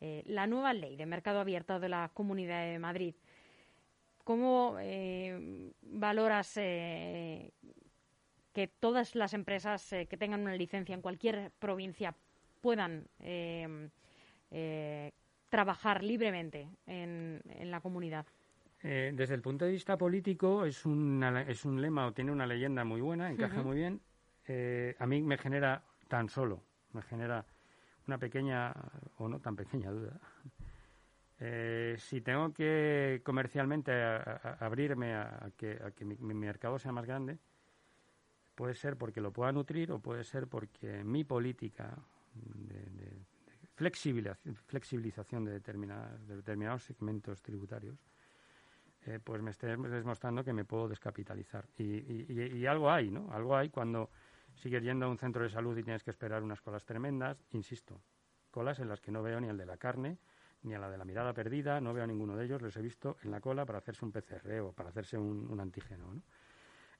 eh, 0.00 0.22
la 0.26 0.46
nueva 0.46 0.72
ley 0.72 0.94
de 0.94 1.06
mercado 1.06 1.40
abierto 1.40 1.80
de 1.80 1.88
la 1.88 2.08
Comunidad 2.14 2.64
de 2.64 2.78
Madrid. 2.78 3.16
¿Cómo 4.22 4.76
valoras 5.82 6.54
que 6.54 7.50
todas 8.78 9.16
las 9.16 9.34
empresas 9.34 9.86
que 10.08 10.16
tengan 10.16 10.42
una 10.42 10.54
licencia 10.54 10.94
en 10.94 11.02
cualquier 11.02 11.50
provincia 11.58 12.14
puedan 12.62 13.06
trabajar 15.50 16.02
libremente 16.02 16.70
en, 16.86 17.42
la 17.64 17.80
comunidad? 17.82 18.24
desde 18.80 19.34
el 19.34 19.42
punto 19.42 19.66
de 19.66 19.72
vista 19.72 19.98
político 19.98 20.64
es, 20.64 20.86
es 21.48 21.64
un 21.66 21.82
lema 21.82 22.06
o 22.06 22.12
tiene 22.12 22.32
una 22.32 22.46
leyenda 22.46 22.84
muy 22.84 23.02
buena, 23.02 23.30
encaja 23.30 23.62
muy 23.62 23.76
bien. 23.76 24.00
Eh, 24.46 24.94
a 24.98 25.06
mí 25.06 25.22
me 25.22 25.38
genera 25.38 25.82
tan 26.08 26.28
solo, 26.28 26.62
me 26.92 27.02
genera 27.02 27.44
una 28.06 28.18
pequeña 28.18 28.72
o 29.18 29.28
no 29.28 29.40
tan 29.40 29.56
pequeña 29.56 29.90
duda. 29.90 30.20
Eh, 31.40 31.96
si 31.98 32.20
tengo 32.20 32.52
que 32.52 33.20
comercialmente 33.24 33.92
abrirme 34.60 35.14
a, 35.14 35.50
que, 35.56 36.04
mi, 36.04 36.34
mercado 36.34 36.78
sea 36.78 36.92
más 36.92 37.06
grande, 37.06 37.38
puede 38.54 38.74
ser 38.74 38.96
porque 38.96 39.20
lo 39.20 39.32
pueda 39.32 39.50
nutrir 39.50 39.90
o 39.92 39.98
puede 39.98 40.24
ser 40.24 40.46
porque 40.46 41.02
mi 41.02 41.24
política 41.24 41.96
de, 42.34 43.24
flexibilización, 43.74 45.44
de, 45.44 45.52
determinados 45.54 46.82
segmentos 46.84 47.42
tributarios 47.42 47.98
eh, 49.06 49.18
pues 49.22 49.42
me 49.42 49.50
esté 49.50 49.66
demostrando 49.76 50.42
que 50.44 50.52
me 50.52 50.64
puedo 50.64 50.88
descapitalizar. 50.88 51.66
y, 51.76 52.64
algo 52.64 52.90
hay, 52.90 53.10
¿no? 53.10 53.30
Algo 53.32 53.54
hay 53.56 53.68
cuando 53.68 54.10
sigues 54.56 54.82
yendo 54.82 55.06
a 55.06 55.08
un 55.08 55.18
centro 55.18 55.42
de 55.42 55.50
salud 55.50 55.76
y 55.76 55.82
tienes 55.82 56.02
que 56.02 56.10
esperar 56.10 56.42
unas 56.42 56.60
colas 56.60 56.84
tremendas, 56.84 57.44
insisto, 57.50 58.00
colas 58.50 58.78
en 58.78 58.88
las 58.88 59.00
que 59.00 59.10
no 59.10 59.22
veo 59.22 59.40
ni 59.40 59.48
al 59.48 59.58
de 59.58 59.66
la 59.66 59.76
carne, 59.76 60.18
ni 60.62 60.74
a 60.74 60.78
la 60.78 60.90
de 60.90 60.96
la 60.96 61.04
mirada 61.04 61.32
perdida, 61.32 61.80
no 61.80 61.92
veo 61.92 62.04
a 62.04 62.06
ninguno 62.06 62.36
de 62.36 62.44
ellos, 62.44 62.62
los 62.62 62.76
he 62.76 62.82
visto 62.82 63.16
en 63.22 63.30
la 63.30 63.40
cola 63.40 63.66
para 63.66 63.78
hacerse 63.78 64.04
un 64.04 64.12
PCR 64.12 64.60
o 64.60 64.72
para 64.72 64.88
hacerse 64.88 65.18
un, 65.18 65.58
antígeno. 65.60 66.22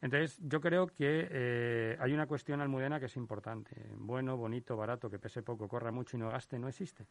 Entonces, 0.01 0.39
yo 0.43 0.61
creo 0.61 0.87
que 0.87 1.29
eh, 1.31 1.97
hay 1.99 2.13
una 2.13 2.27
cuestión 2.27 2.61
almudena 2.61 3.01
que 3.01 3.07
es 3.07 3.17
importante. 3.17 3.75
Bueno, 3.97 4.37
bonito, 4.37 4.77
barato, 4.77 5.09
que 5.09 5.19
pese 5.19 5.43
poco, 5.43 5.67
corra 5.67 5.91
mucho 5.91 6.17
y 6.17 6.21
no 6.21 6.29
gaste, 6.29 6.59
no 6.59 6.69
existe. 6.69 7.07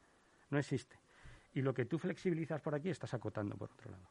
No 0.51 0.59
existe. 0.59 0.99
Y 1.53 1.61
lo 1.61 1.73
que 1.73 1.85
tú 1.85 1.97
flexibilizas 1.97 2.61
por 2.61 2.75
aquí 2.75 2.89
estás 2.89 3.13
acotando 3.15 3.57
por 3.57 3.71
otro 3.71 3.89
lado. 3.89 4.07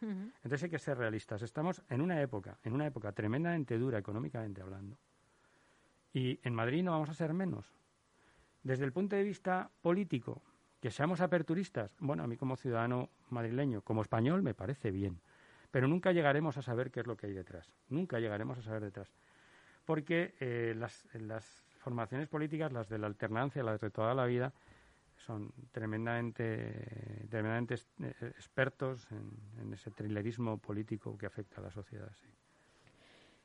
Entonces 0.00 0.62
hay 0.62 0.70
que 0.70 0.78
ser 0.78 0.96
realistas. 0.96 1.42
Estamos 1.42 1.82
en 1.88 2.00
una 2.00 2.20
época, 2.20 2.58
en 2.62 2.72
una 2.72 2.86
época 2.86 3.12
tremendamente 3.12 3.78
dura 3.78 3.98
económicamente 3.98 4.60
hablando, 4.62 4.96
y 6.12 6.40
en 6.42 6.54
Madrid 6.54 6.82
no 6.82 6.92
vamos 6.92 7.10
a 7.10 7.14
ser 7.14 7.32
menos. 7.32 7.72
Desde 8.62 8.84
el 8.84 8.92
punto 8.92 9.16
de 9.16 9.22
vista 9.22 9.70
político, 9.82 10.42
que 10.80 10.90
seamos 10.90 11.20
aperturistas, 11.20 11.96
bueno, 11.98 12.22
a 12.22 12.26
mí 12.26 12.36
como 12.36 12.56
ciudadano 12.56 13.10
madrileño, 13.30 13.82
como 13.82 14.02
español, 14.02 14.42
me 14.42 14.54
parece 14.54 14.90
bien. 14.90 15.20
Pero 15.70 15.88
nunca 15.88 16.12
llegaremos 16.12 16.56
a 16.56 16.62
saber 16.62 16.90
qué 16.90 17.00
es 17.00 17.06
lo 17.06 17.16
que 17.16 17.26
hay 17.26 17.32
detrás. 17.32 17.70
Nunca 17.88 18.18
llegaremos 18.20 18.58
a 18.58 18.62
saber 18.62 18.82
detrás. 18.82 19.12
Porque 19.84 20.34
eh, 20.40 20.74
las, 20.76 21.04
formaciones 21.78 22.28
políticas, 22.28 22.72
las 22.72 22.88
de 22.88 22.98
la 22.98 23.06
alternancia, 23.06 23.62
las 23.62 23.80
de 23.80 23.90
toda 23.90 24.14
la 24.14 24.26
vida, 24.26 24.52
son 25.16 25.52
tremendamente, 25.72 27.26
tremendamente 27.28 27.74
eh, 27.74 28.14
expertos 28.20 29.06
en, 29.10 29.72
ese 29.72 29.90
trilerismo 29.90 30.58
político 30.58 31.16
que 31.18 31.26
afecta 31.26 31.60
a 31.60 31.64
la 31.64 31.70
sociedad. 31.70 32.10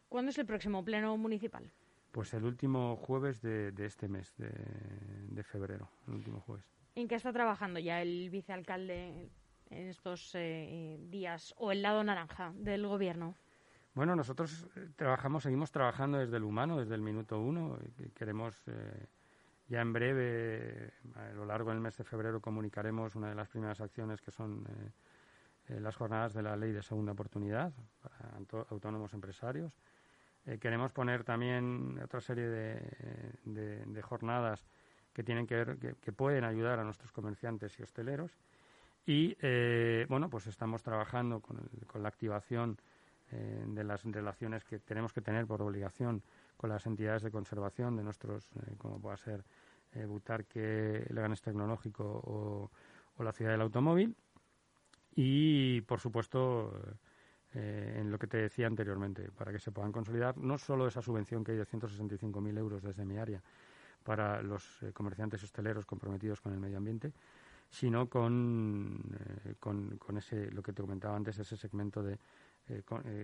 ¿Cuándo 0.08 0.30
es 0.30 0.38
el 0.38 0.45
próximo 0.45 0.84
pleno 0.84 1.17
municipal? 1.17 1.71
Pues 2.13 2.32
el 2.36 2.45
último 2.45 2.95
jueves 2.95 3.41
de, 3.41 3.73
este 3.80 4.08
mes, 4.08 4.36
de, 4.38 5.43
febrero, 5.43 5.89
el 6.08 6.13
último 6.13 6.41
jueves. 6.41 6.63
¿En 6.93 7.08
qué 7.08 7.15
está 7.15 7.34
trabajando 7.34 7.80
ya 7.80 8.04
el 8.04 8.30
vicealcalde 8.30 9.32
en 9.71 9.88
estos 9.88 10.36
eh, 10.36 10.99
días 11.10 11.56
o 11.58 11.71
el 11.71 11.82
lado 11.82 12.04
naranja 12.04 12.54
del 12.56 12.86
gobierno? 12.86 13.34
Bueno, 13.95 14.15
nosotros 14.15 14.67
eh, 14.76 14.89
trabajamos, 14.95 15.41
seguimos 15.41 15.71
trabajando 15.71 16.19
desde 16.19 16.38
el 16.38 16.43
humano, 16.43 16.78
desde 16.78 16.93
el 16.93 17.02
minuto 17.02 17.39
uno. 17.39 17.80
Queremos 18.13 18.62
eh, 18.67 19.08
ya 19.67 19.82
en 19.82 19.91
breve, 19.91 20.93
a 21.15 21.34
lo 21.34 21.45
largo 21.45 21.71
del 21.71 21.80
mes 21.80 21.97
de 21.97 22.04
febrero, 22.04 22.39
comunicaremos 22.39 23.15
una 23.15 23.30
de 23.30 23.36
las 23.36 23.49
primeras 23.49 23.82
acciones 23.82 24.21
que 24.21 24.30
son 24.30 24.63
las 25.67 25.95
jornadas 25.95 26.36
de 26.36 26.43
la 26.43 26.56
ley 26.56 26.73
de 26.73 26.84
segunda 26.84 27.13
oportunidad 27.13 27.73
para 28.04 28.65
autónomos 28.69 29.15
empresarios. 29.15 29.73
Eh, 30.46 30.58
queremos 30.60 30.92
poner 30.92 31.24
también 31.24 32.00
otra 32.04 32.20
serie 32.20 32.48
de, 32.48 34.02
jornadas 34.02 34.66
que 35.14 35.24
tienen 35.24 35.48
que 35.48 35.56
ver, 35.56 35.78
que, 35.78 36.12
pueden 36.12 36.44
ayudar 36.44 36.80
a 36.80 36.84
nuestros 36.84 37.12
comerciantes 37.12 37.80
y 37.80 37.84
hosteleros. 37.84 38.32
Y 39.06 39.38
eh, 39.42 40.06
bueno, 40.10 40.30
pues 40.30 40.48
estamos 40.48 40.84
trabajando 40.84 41.40
con, 41.40 41.60
la 42.02 42.08
activación 42.08 42.78
eh, 43.32 43.64
de 43.68 43.84
las 43.84 44.04
relaciones 44.04 44.66
que 44.66 44.80
tenemos 44.80 45.14
que 45.14 45.22
tener 45.22 45.46
por 45.46 45.62
obligación 45.62 46.24
con 46.58 46.70
las 46.70 46.86
entidades 46.86 47.24
de 47.24 47.32
conservación 47.32 47.96
de 47.96 48.04
nuestros, 48.04 48.50
como 48.78 49.00
pueda 49.00 49.18
ser 49.18 49.44
Butarque, 50.08 51.06
Leganes 51.10 51.42
Tecnológico 51.42 52.04
o, 52.04 52.72
o 53.18 53.24
la 53.24 53.32
Ciudad 53.32 53.52
del 53.52 53.62
Automóvil. 53.62 54.16
Y 55.16 55.82
por 55.82 56.00
supuesto 56.00 56.74
eh, 57.56 57.98
en 58.00 58.10
lo 58.10 58.18
que 58.18 58.28
te 58.28 58.38
decía 58.38 58.68
anteriormente, 58.68 59.30
para 59.38 59.52
que 59.52 59.60
se 59.60 59.72
puedan 59.72 59.92
consolidar 59.92 60.38
no 60.38 60.58
solo 60.58 60.88
esa 60.88 61.02
subvención 61.02 61.44
que 61.44 61.52
hay 61.52 61.58
de 61.58 61.66
165.000 61.66 62.58
euros 62.58 62.82
desde 62.82 63.06
mi 63.06 63.18
área 63.18 63.42
para 64.04 64.42
los 64.42 64.82
eh, 64.82 64.92
comerciantes 64.92 65.44
hosteleros 65.44 65.86
comprometidos 65.86 66.42
con 66.42 66.54
el 66.54 66.60
medio 66.60 66.78
ambiente, 66.78 67.13
sino 67.70 68.10
con, 68.10 69.02
eh, 69.46 69.54
con, 69.60 70.18
ese, 70.18 70.52
lo 70.52 70.63
que 70.63 70.74
te 70.74 70.82
comentaba 70.82 71.16
antes, 71.16 71.38
ese 71.38 71.56
segmento 71.56 72.02
de 72.02 72.18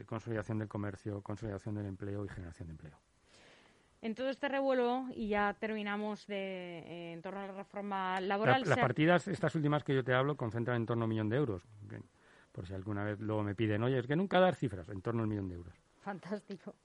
consolidación 0.06 0.60
del 0.60 0.68
comercio, 0.68 1.22
consolidación 1.22 1.76
del 1.76 1.86
empleo 1.86 2.26
y 2.26 2.30
generación 2.30 2.68
de 2.68 2.72
empleo. 2.74 3.00
En 4.02 4.15
todo 4.15 4.30
este 4.30 4.48
revuelo, 4.48 5.08
y 5.13 5.28
ya 5.28 5.54
terminamos 5.60 6.26
de, 6.28 7.13
en 7.13 7.22
torno 7.22 7.42
a 7.42 7.48
la 7.48 7.54
reforma 7.54 8.22
laboral. 8.22 8.63
las 8.65 8.80
partidas, 8.80 9.28
estas 9.28 9.56
últimas 9.56 9.84
que 9.84 9.94
yo 9.94 10.04
te 10.04 10.13
hablo, 10.13 10.38
concentran 10.38 10.78
en 10.78 10.86
torno 10.86 11.04
a 11.04 11.06
un 11.06 11.10
millón 11.10 11.30
de 11.30 11.36
euros 11.36 11.63
por 12.52 12.68
si 12.68 12.74
alguna 12.74 13.04
vez 13.04 13.20
luego 13.20 13.44
me 13.44 13.56
piden, 13.56 13.84
oye, 13.84 14.00
es 14.00 14.08
que 14.08 14.16
nunca 14.16 14.40
dar 14.40 14.56
cifras, 14.56 14.90
en 14.90 15.02
torno 15.02 15.22
al 15.22 15.28
millón 15.28 15.50
de 15.50 15.56
euros. 15.56 15.74
Fantástico. 16.00 16.76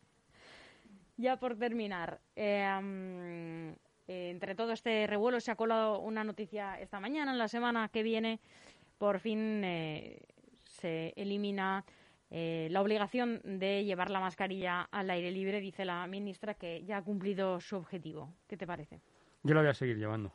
Ya 1.16 1.38
por 1.38 1.57
terminar, 1.57 2.20
eh, 2.35 3.74
eh, 4.09 4.31
entre 4.31 4.55
todo 4.55 4.72
este 4.72 5.07
revuelo 5.07 5.40
se 5.40 5.50
ha 5.50 5.57
colado 5.57 6.00
una 6.00 6.24
noticia 6.24 6.81
esta 6.81 6.98
mañana, 7.00 7.33
en 7.33 7.38
la 7.38 7.48
semana 7.48 7.88
que 7.88 8.03
viene, 8.03 8.40
por 8.98 9.20
fin 9.20 9.62
eh, 9.64 10.20
se 10.64 11.12
elimina 11.16 11.85
la 12.31 12.81
obligación 12.81 13.40
de 13.44 13.85
llevar 13.85 14.11
la 14.11 14.18
mascarilla 14.18 14.88
al 14.90 15.09
aire 15.09 15.31
libre, 15.31 15.61
dice 15.61 15.85
la 15.85 16.05
ministra, 16.09 16.55
que 16.55 16.83
ya 16.85 16.96
ha 16.96 17.03
cumplido 17.03 17.61
su 17.61 17.77
objetivo. 17.77 18.35
¿Qué 18.48 18.57
te 18.57 18.66
parece? 18.66 19.00
Yo 19.44 19.55
la 19.55 19.61
voy 19.61 19.70
a 19.70 19.74
seguir 19.74 19.96
llevando. 19.98 20.33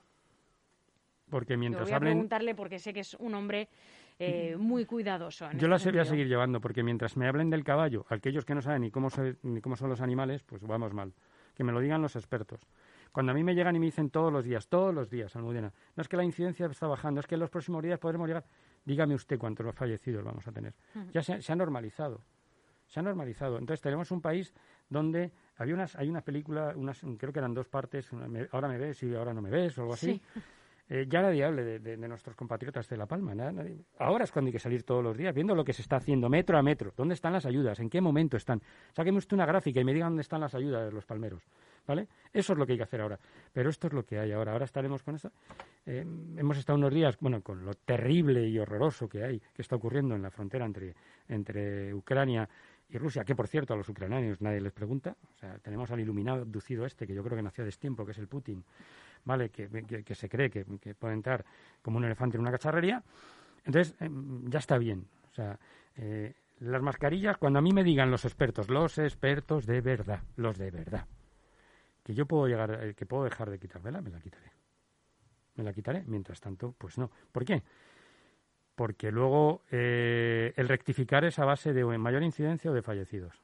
Porque 1.29 1.57
mientras 1.57 1.83
voy 1.83 1.93
a 1.93 1.99
preguntarle 1.99 2.55
porque 2.55 2.79
sé 2.79 2.93
que 2.93 3.01
es 3.01 3.15
un 3.15 3.35
hombre 3.35 3.67
eh, 4.19 4.57
muy 4.57 4.85
cuidadoso. 4.85 5.49
Yo 5.53 5.69
las 5.69 5.85
voy 5.85 5.97
a 5.97 6.05
seguir 6.05 6.27
llevando, 6.27 6.59
porque 6.59 6.83
mientras 6.83 7.15
me 7.15 7.27
hablen 7.27 7.49
del 7.49 7.63
caballo, 7.63 8.05
aquellos 8.09 8.43
que 8.43 8.53
no 8.53 8.61
saben 8.61 8.81
ni 8.81 8.91
cómo, 8.91 9.07
ni 9.43 9.61
cómo 9.61 9.77
son 9.77 9.89
los 9.89 10.01
animales, 10.01 10.43
pues 10.43 10.61
vamos 10.61 10.93
mal. 10.93 11.13
Que 11.55 11.63
me 11.63 11.71
lo 11.71 11.79
digan 11.79 12.01
los 12.01 12.17
expertos. 12.17 12.59
Cuando 13.13 13.31
a 13.31 13.35
mí 13.35 13.43
me 13.43 13.55
llegan 13.55 13.75
y 13.77 13.79
me 13.79 13.85
dicen 13.85 14.09
todos 14.09 14.31
los 14.31 14.43
días, 14.43 14.67
todos 14.67 14.93
los 14.93 15.09
días, 15.09 15.35
Almudena, 15.35 15.73
no 15.95 16.01
es 16.01 16.09
que 16.09 16.17
la 16.17 16.23
incidencia 16.23 16.65
está 16.67 16.87
bajando, 16.87 17.21
es 17.21 17.27
que 17.27 17.35
en 17.35 17.39
los 17.39 17.49
próximos 17.49 17.81
días 17.81 17.97
podremos 17.97 18.27
llegar, 18.27 18.43
dígame 18.85 19.15
usted 19.15 19.39
cuántos 19.39 19.73
fallecidos 19.73 20.23
vamos 20.23 20.47
a 20.47 20.51
tener. 20.51 20.73
Ya 21.11 21.23
se, 21.23 21.51
ha 21.51 21.55
normalizado, 21.55 22.21
se 22.87 22.99
ha 22.99 23.03
normalizado. 23.03 23.57
Entonces 23.57 23.81
tenemos 23.81 24.11
un 24.11 24.21
país 24.21 24.53
donde 24.89 25.31
había 25.57 25.73
unas, 25.73 25.95
hay 25.95 26.09
una 26.09 26.21
película, 26.21 26.73
unas, 26.75 27.01
creo 27.17 27.31
que 27.31 27.39
eran 27.39 27.53
dos 27.53 27.67
partes, 27.67 28.11
ahora 28.51 28.67
me 28.67 28.77
ves 28.77 29.01
y 29.01 29.15
ahora 29.15 29.33
no 29.33 29.41
me 29.41 29.49
ves 29.49 29.77
o 29.77 29.81
algo 29.81 29.93
así. 29.93 30.21
Eh, 30.91 31.05
ya 31.07 31.21
nadie 31.21 31.43
hable 31.43 31.79
de, 31.79 31.97
nuestros 31.97 32.35
compatriotas 32.35 32.89
de 32.89 32.97
La 32.97 33.05
Palma. 33.05 33.33
Ahora 33.99 34.23
es 34.23 34.31
cuando 34.31 34.47
hay 34.47 34.53
que 34.53 34.59
salir 34.59 34.81
todos 34.81 35.03
los 35.03 35.15
días, 35.15 35.35
viendo 35.35 35.53
lo 35.53 35.63
que 35.63 35.71
se 35.71 35.83
está 35.83 35.97
haciendo 35.97 36.29
metro 36.29 36.57
a 36.57 36.63
metro. 36.63 36.91
¿Dónde 36.97 37.13
están 37.13 37.31
las 37.31 37.45
ayudas? 37.45 37.79
¿En 37.79 37.91
qué 37.91 38.01
momento 38.01 38.37
están? 38.37 38.59
Sáqueme 38.93 39.19
usted 39.19 39.35
una 39.35 39.45
gráfica 39.45 39.79
y 39.79 39.83
me 39.83 39.93
digan 39.93 40.09
dónde 40.09 40.21
están 40.21 40.41
las 40.41 40.55
ayudas 40.55 40.85
de 40.87 40.91
los 40.91 41.05
palmeros. 41.05 41.43
¿Vale? 41.85 42.07
Eso 42.33 42.53
es 42.53 42.59
lo 42.59 42.65
que 42.65 42.73
hay 42.73 42.77
que 42.77 42.83
hacer 42.83 43.01
ahora. 43.01 43.19
Pero 43.53 43.69
esto 43.69 43.87
es 43.87 43.93
lo 43.93 44.03
que 44.03 44.17
hay 44.17 44.31
ahora. 44.31 44.51
Ahora 44.53 44.65
estaremos 44.65 45.03
con 45.03 45.15
eso. 45.15 45.31
Eh, 45.85 46.05
hemos 46.37 46.57
estado 46.57 46.77
unos 46.77 46.93
días, 46.93 47.17
bueno, 47.19 47.41
con 47.41 47.63
lo 47.63 47.73
terrible 47.75 48.47
y 48.47 48.57
horroroso 48.57 49.07
que 49.07 49.23
hay, 49.23 49.39
que 49.39 49.61
está 49.61 49.75
ocurriendo 49.75 50.15
en 50.15 50.23
la 50.23 50.31
frontera 50.31 50.65
entre, 50.65 50.95
entre 51.27 51.93
Ucrania 51.93 52.49
y 52.89 52.97
Rusia, 52.97 53.23
que 53.23 53.35
por 53.35 53.47
cierto 53.47 53.73
a 53.73 53.77
los 53.77 53.87
ucranianos 53.87 54.41
nadie 54.41 54.59
les 54.59 54.73
pregunta, 54.73 55.15
o 55.35 55.37
sea, 55.37 55.59
tenemos 55.59 55.91
al 55.91 55.99
iluminado 55.99 56.41
abducido 56.41 56.85
este, 56.85 57.05
que 57.05 57.13
yo 57.13 57.23
creo 57.23 57.37
que 57.37 57.43
nació 57.43 57.63
a 57.63 57.65
destiempo, 57.65 58.03
que 58.03 58.11
es 58.11 58.17
el 58.17 58.27
Putin, 58.27 58.63
¿vale? 59.25 59.49
Que, 59.49 59.69
que, 60.03 60.15
se 60.15 60.27
cree 60.27 60.49
que, 60.49 60.65
puede 60.95 61.13
entrar 61.13 61.45
como 61.81 61.97
un 61.97 62.05
elefante 62.05 62.37
en 62.37 62.41
una 62.41 62.51
cacharrería. 62.51 63.03
Entonces, 63.63 63.95
em, 63.99 64.49
ya 64.49 64.59
está 64.59 64.77
bien. 64.79 65.05
O 65.29 65.33
sea, 65.33 65.59
eh, 65.97 66.33
las 66.61 66.81
mascarillas, 66.81 67.37
cuando 67.37 67.59
a 67.59 67.61
mí 67.61 67.71
me 67.71 67.83
digan 67.83 68.09
los 68.09 68.25
expertos, 68.25 68.69
los 68.69 68.97
expertos 68.97 69.67
de 69.67 69.81
verdad, 69.81 70.23
los 70.35 70.57
de 70.57 70.71
verdad, 70.71 71.05
que 72.03 72.15
yo 72.15 72.25
puedo 72.25 72.47
llegar, 72.47 72.83
eh, 72.83 72.95
que 72.95 73.05
puedo 73.05 73.23
dejar 73.23 73.51
de 73.51 73.59
quitármela, 73.59 74.01
me 74.01 74.09
la 74.09 74.19
quitaré. 74.19 74.51
Me 75.55 75.63
la 75.63 75.73
quitaré. 75.73 76.03
Mientras 76.07 76.41
tanto, 76.41 76.73
pues 76.77 76.97
no. 76.97 77.11
¿Por 77.31 77.45
qué? 77.45 77.61
Porque 78.79 79.11
luego 79.11 79.63
eh, 79.71 80.53
el 80.55 80.69
rectificar 80.69 81.25
es 81.25 81.37
a 81.37 81.43
base 81.43 81.73
de 81.73 81.83
mayor 81.97 82.23
incidencia 82.23 82.71
o 82.71 82.73
de 82.73 82.81
fallecidos. 82.81 83.43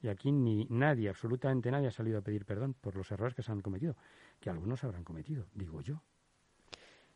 Y 0.00 0.08
aquí 0.08 0.32
ni 0.32 0.66
nadie, 0.70 1.10
absolutamente 1.10 1.70
nadie, 1.70 1.88
ha 1.88 1.90
salido 1.90 2.16
a 2.16 2.22
pedir 2.22 2.46
perdón 2.46 2.72
por 2.72 2.96
los 2.96 3.10
errores 3.12 3.34
que 3.34 3.42
se 3.42 3.52
han 3.52 3.60
cometido, 3.60 3.94
que 4.40 4.48
algunos 4.48 4.82
habrán 4.82 5.04
cometido, 5.04 5.48
digo 5.52 5.82
yo. 5.82 6.00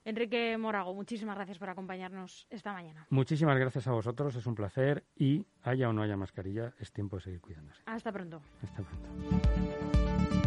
Enrique 0.04 0.58
Morago, 0.58 0.92
muchísimas 0.92 1.36
gracias 1.36 1.58
por 1.58 1.70
acompañarnos 1.70 2.46
esta 2.50 2.74
mañana. 2.74 3.06
Muchísimas 3.08 3.58
gracias 3.58 3.88
a 3.88 3.92
vosotros, 3.92 4.36
es 4.36 4.46
un 4.46 4.54
placer 4.54 5.02
y 5.16 5.46
haya 5.62 5.88
o 5.88 5.94
no 5.94 6.02
haya 6.02 6.18
mascarilla, 6.18 6.74
es 6.78 6.92
tiempo 6.92 7.16
de 7.16 7.22
seguir 7.22 7.40
cuidándose. 7.40 7.80
Hasta 7.86 8.12
pronto. 8.12 8.42
Hasta 8.62 8.82
pronto. 8.82 10.43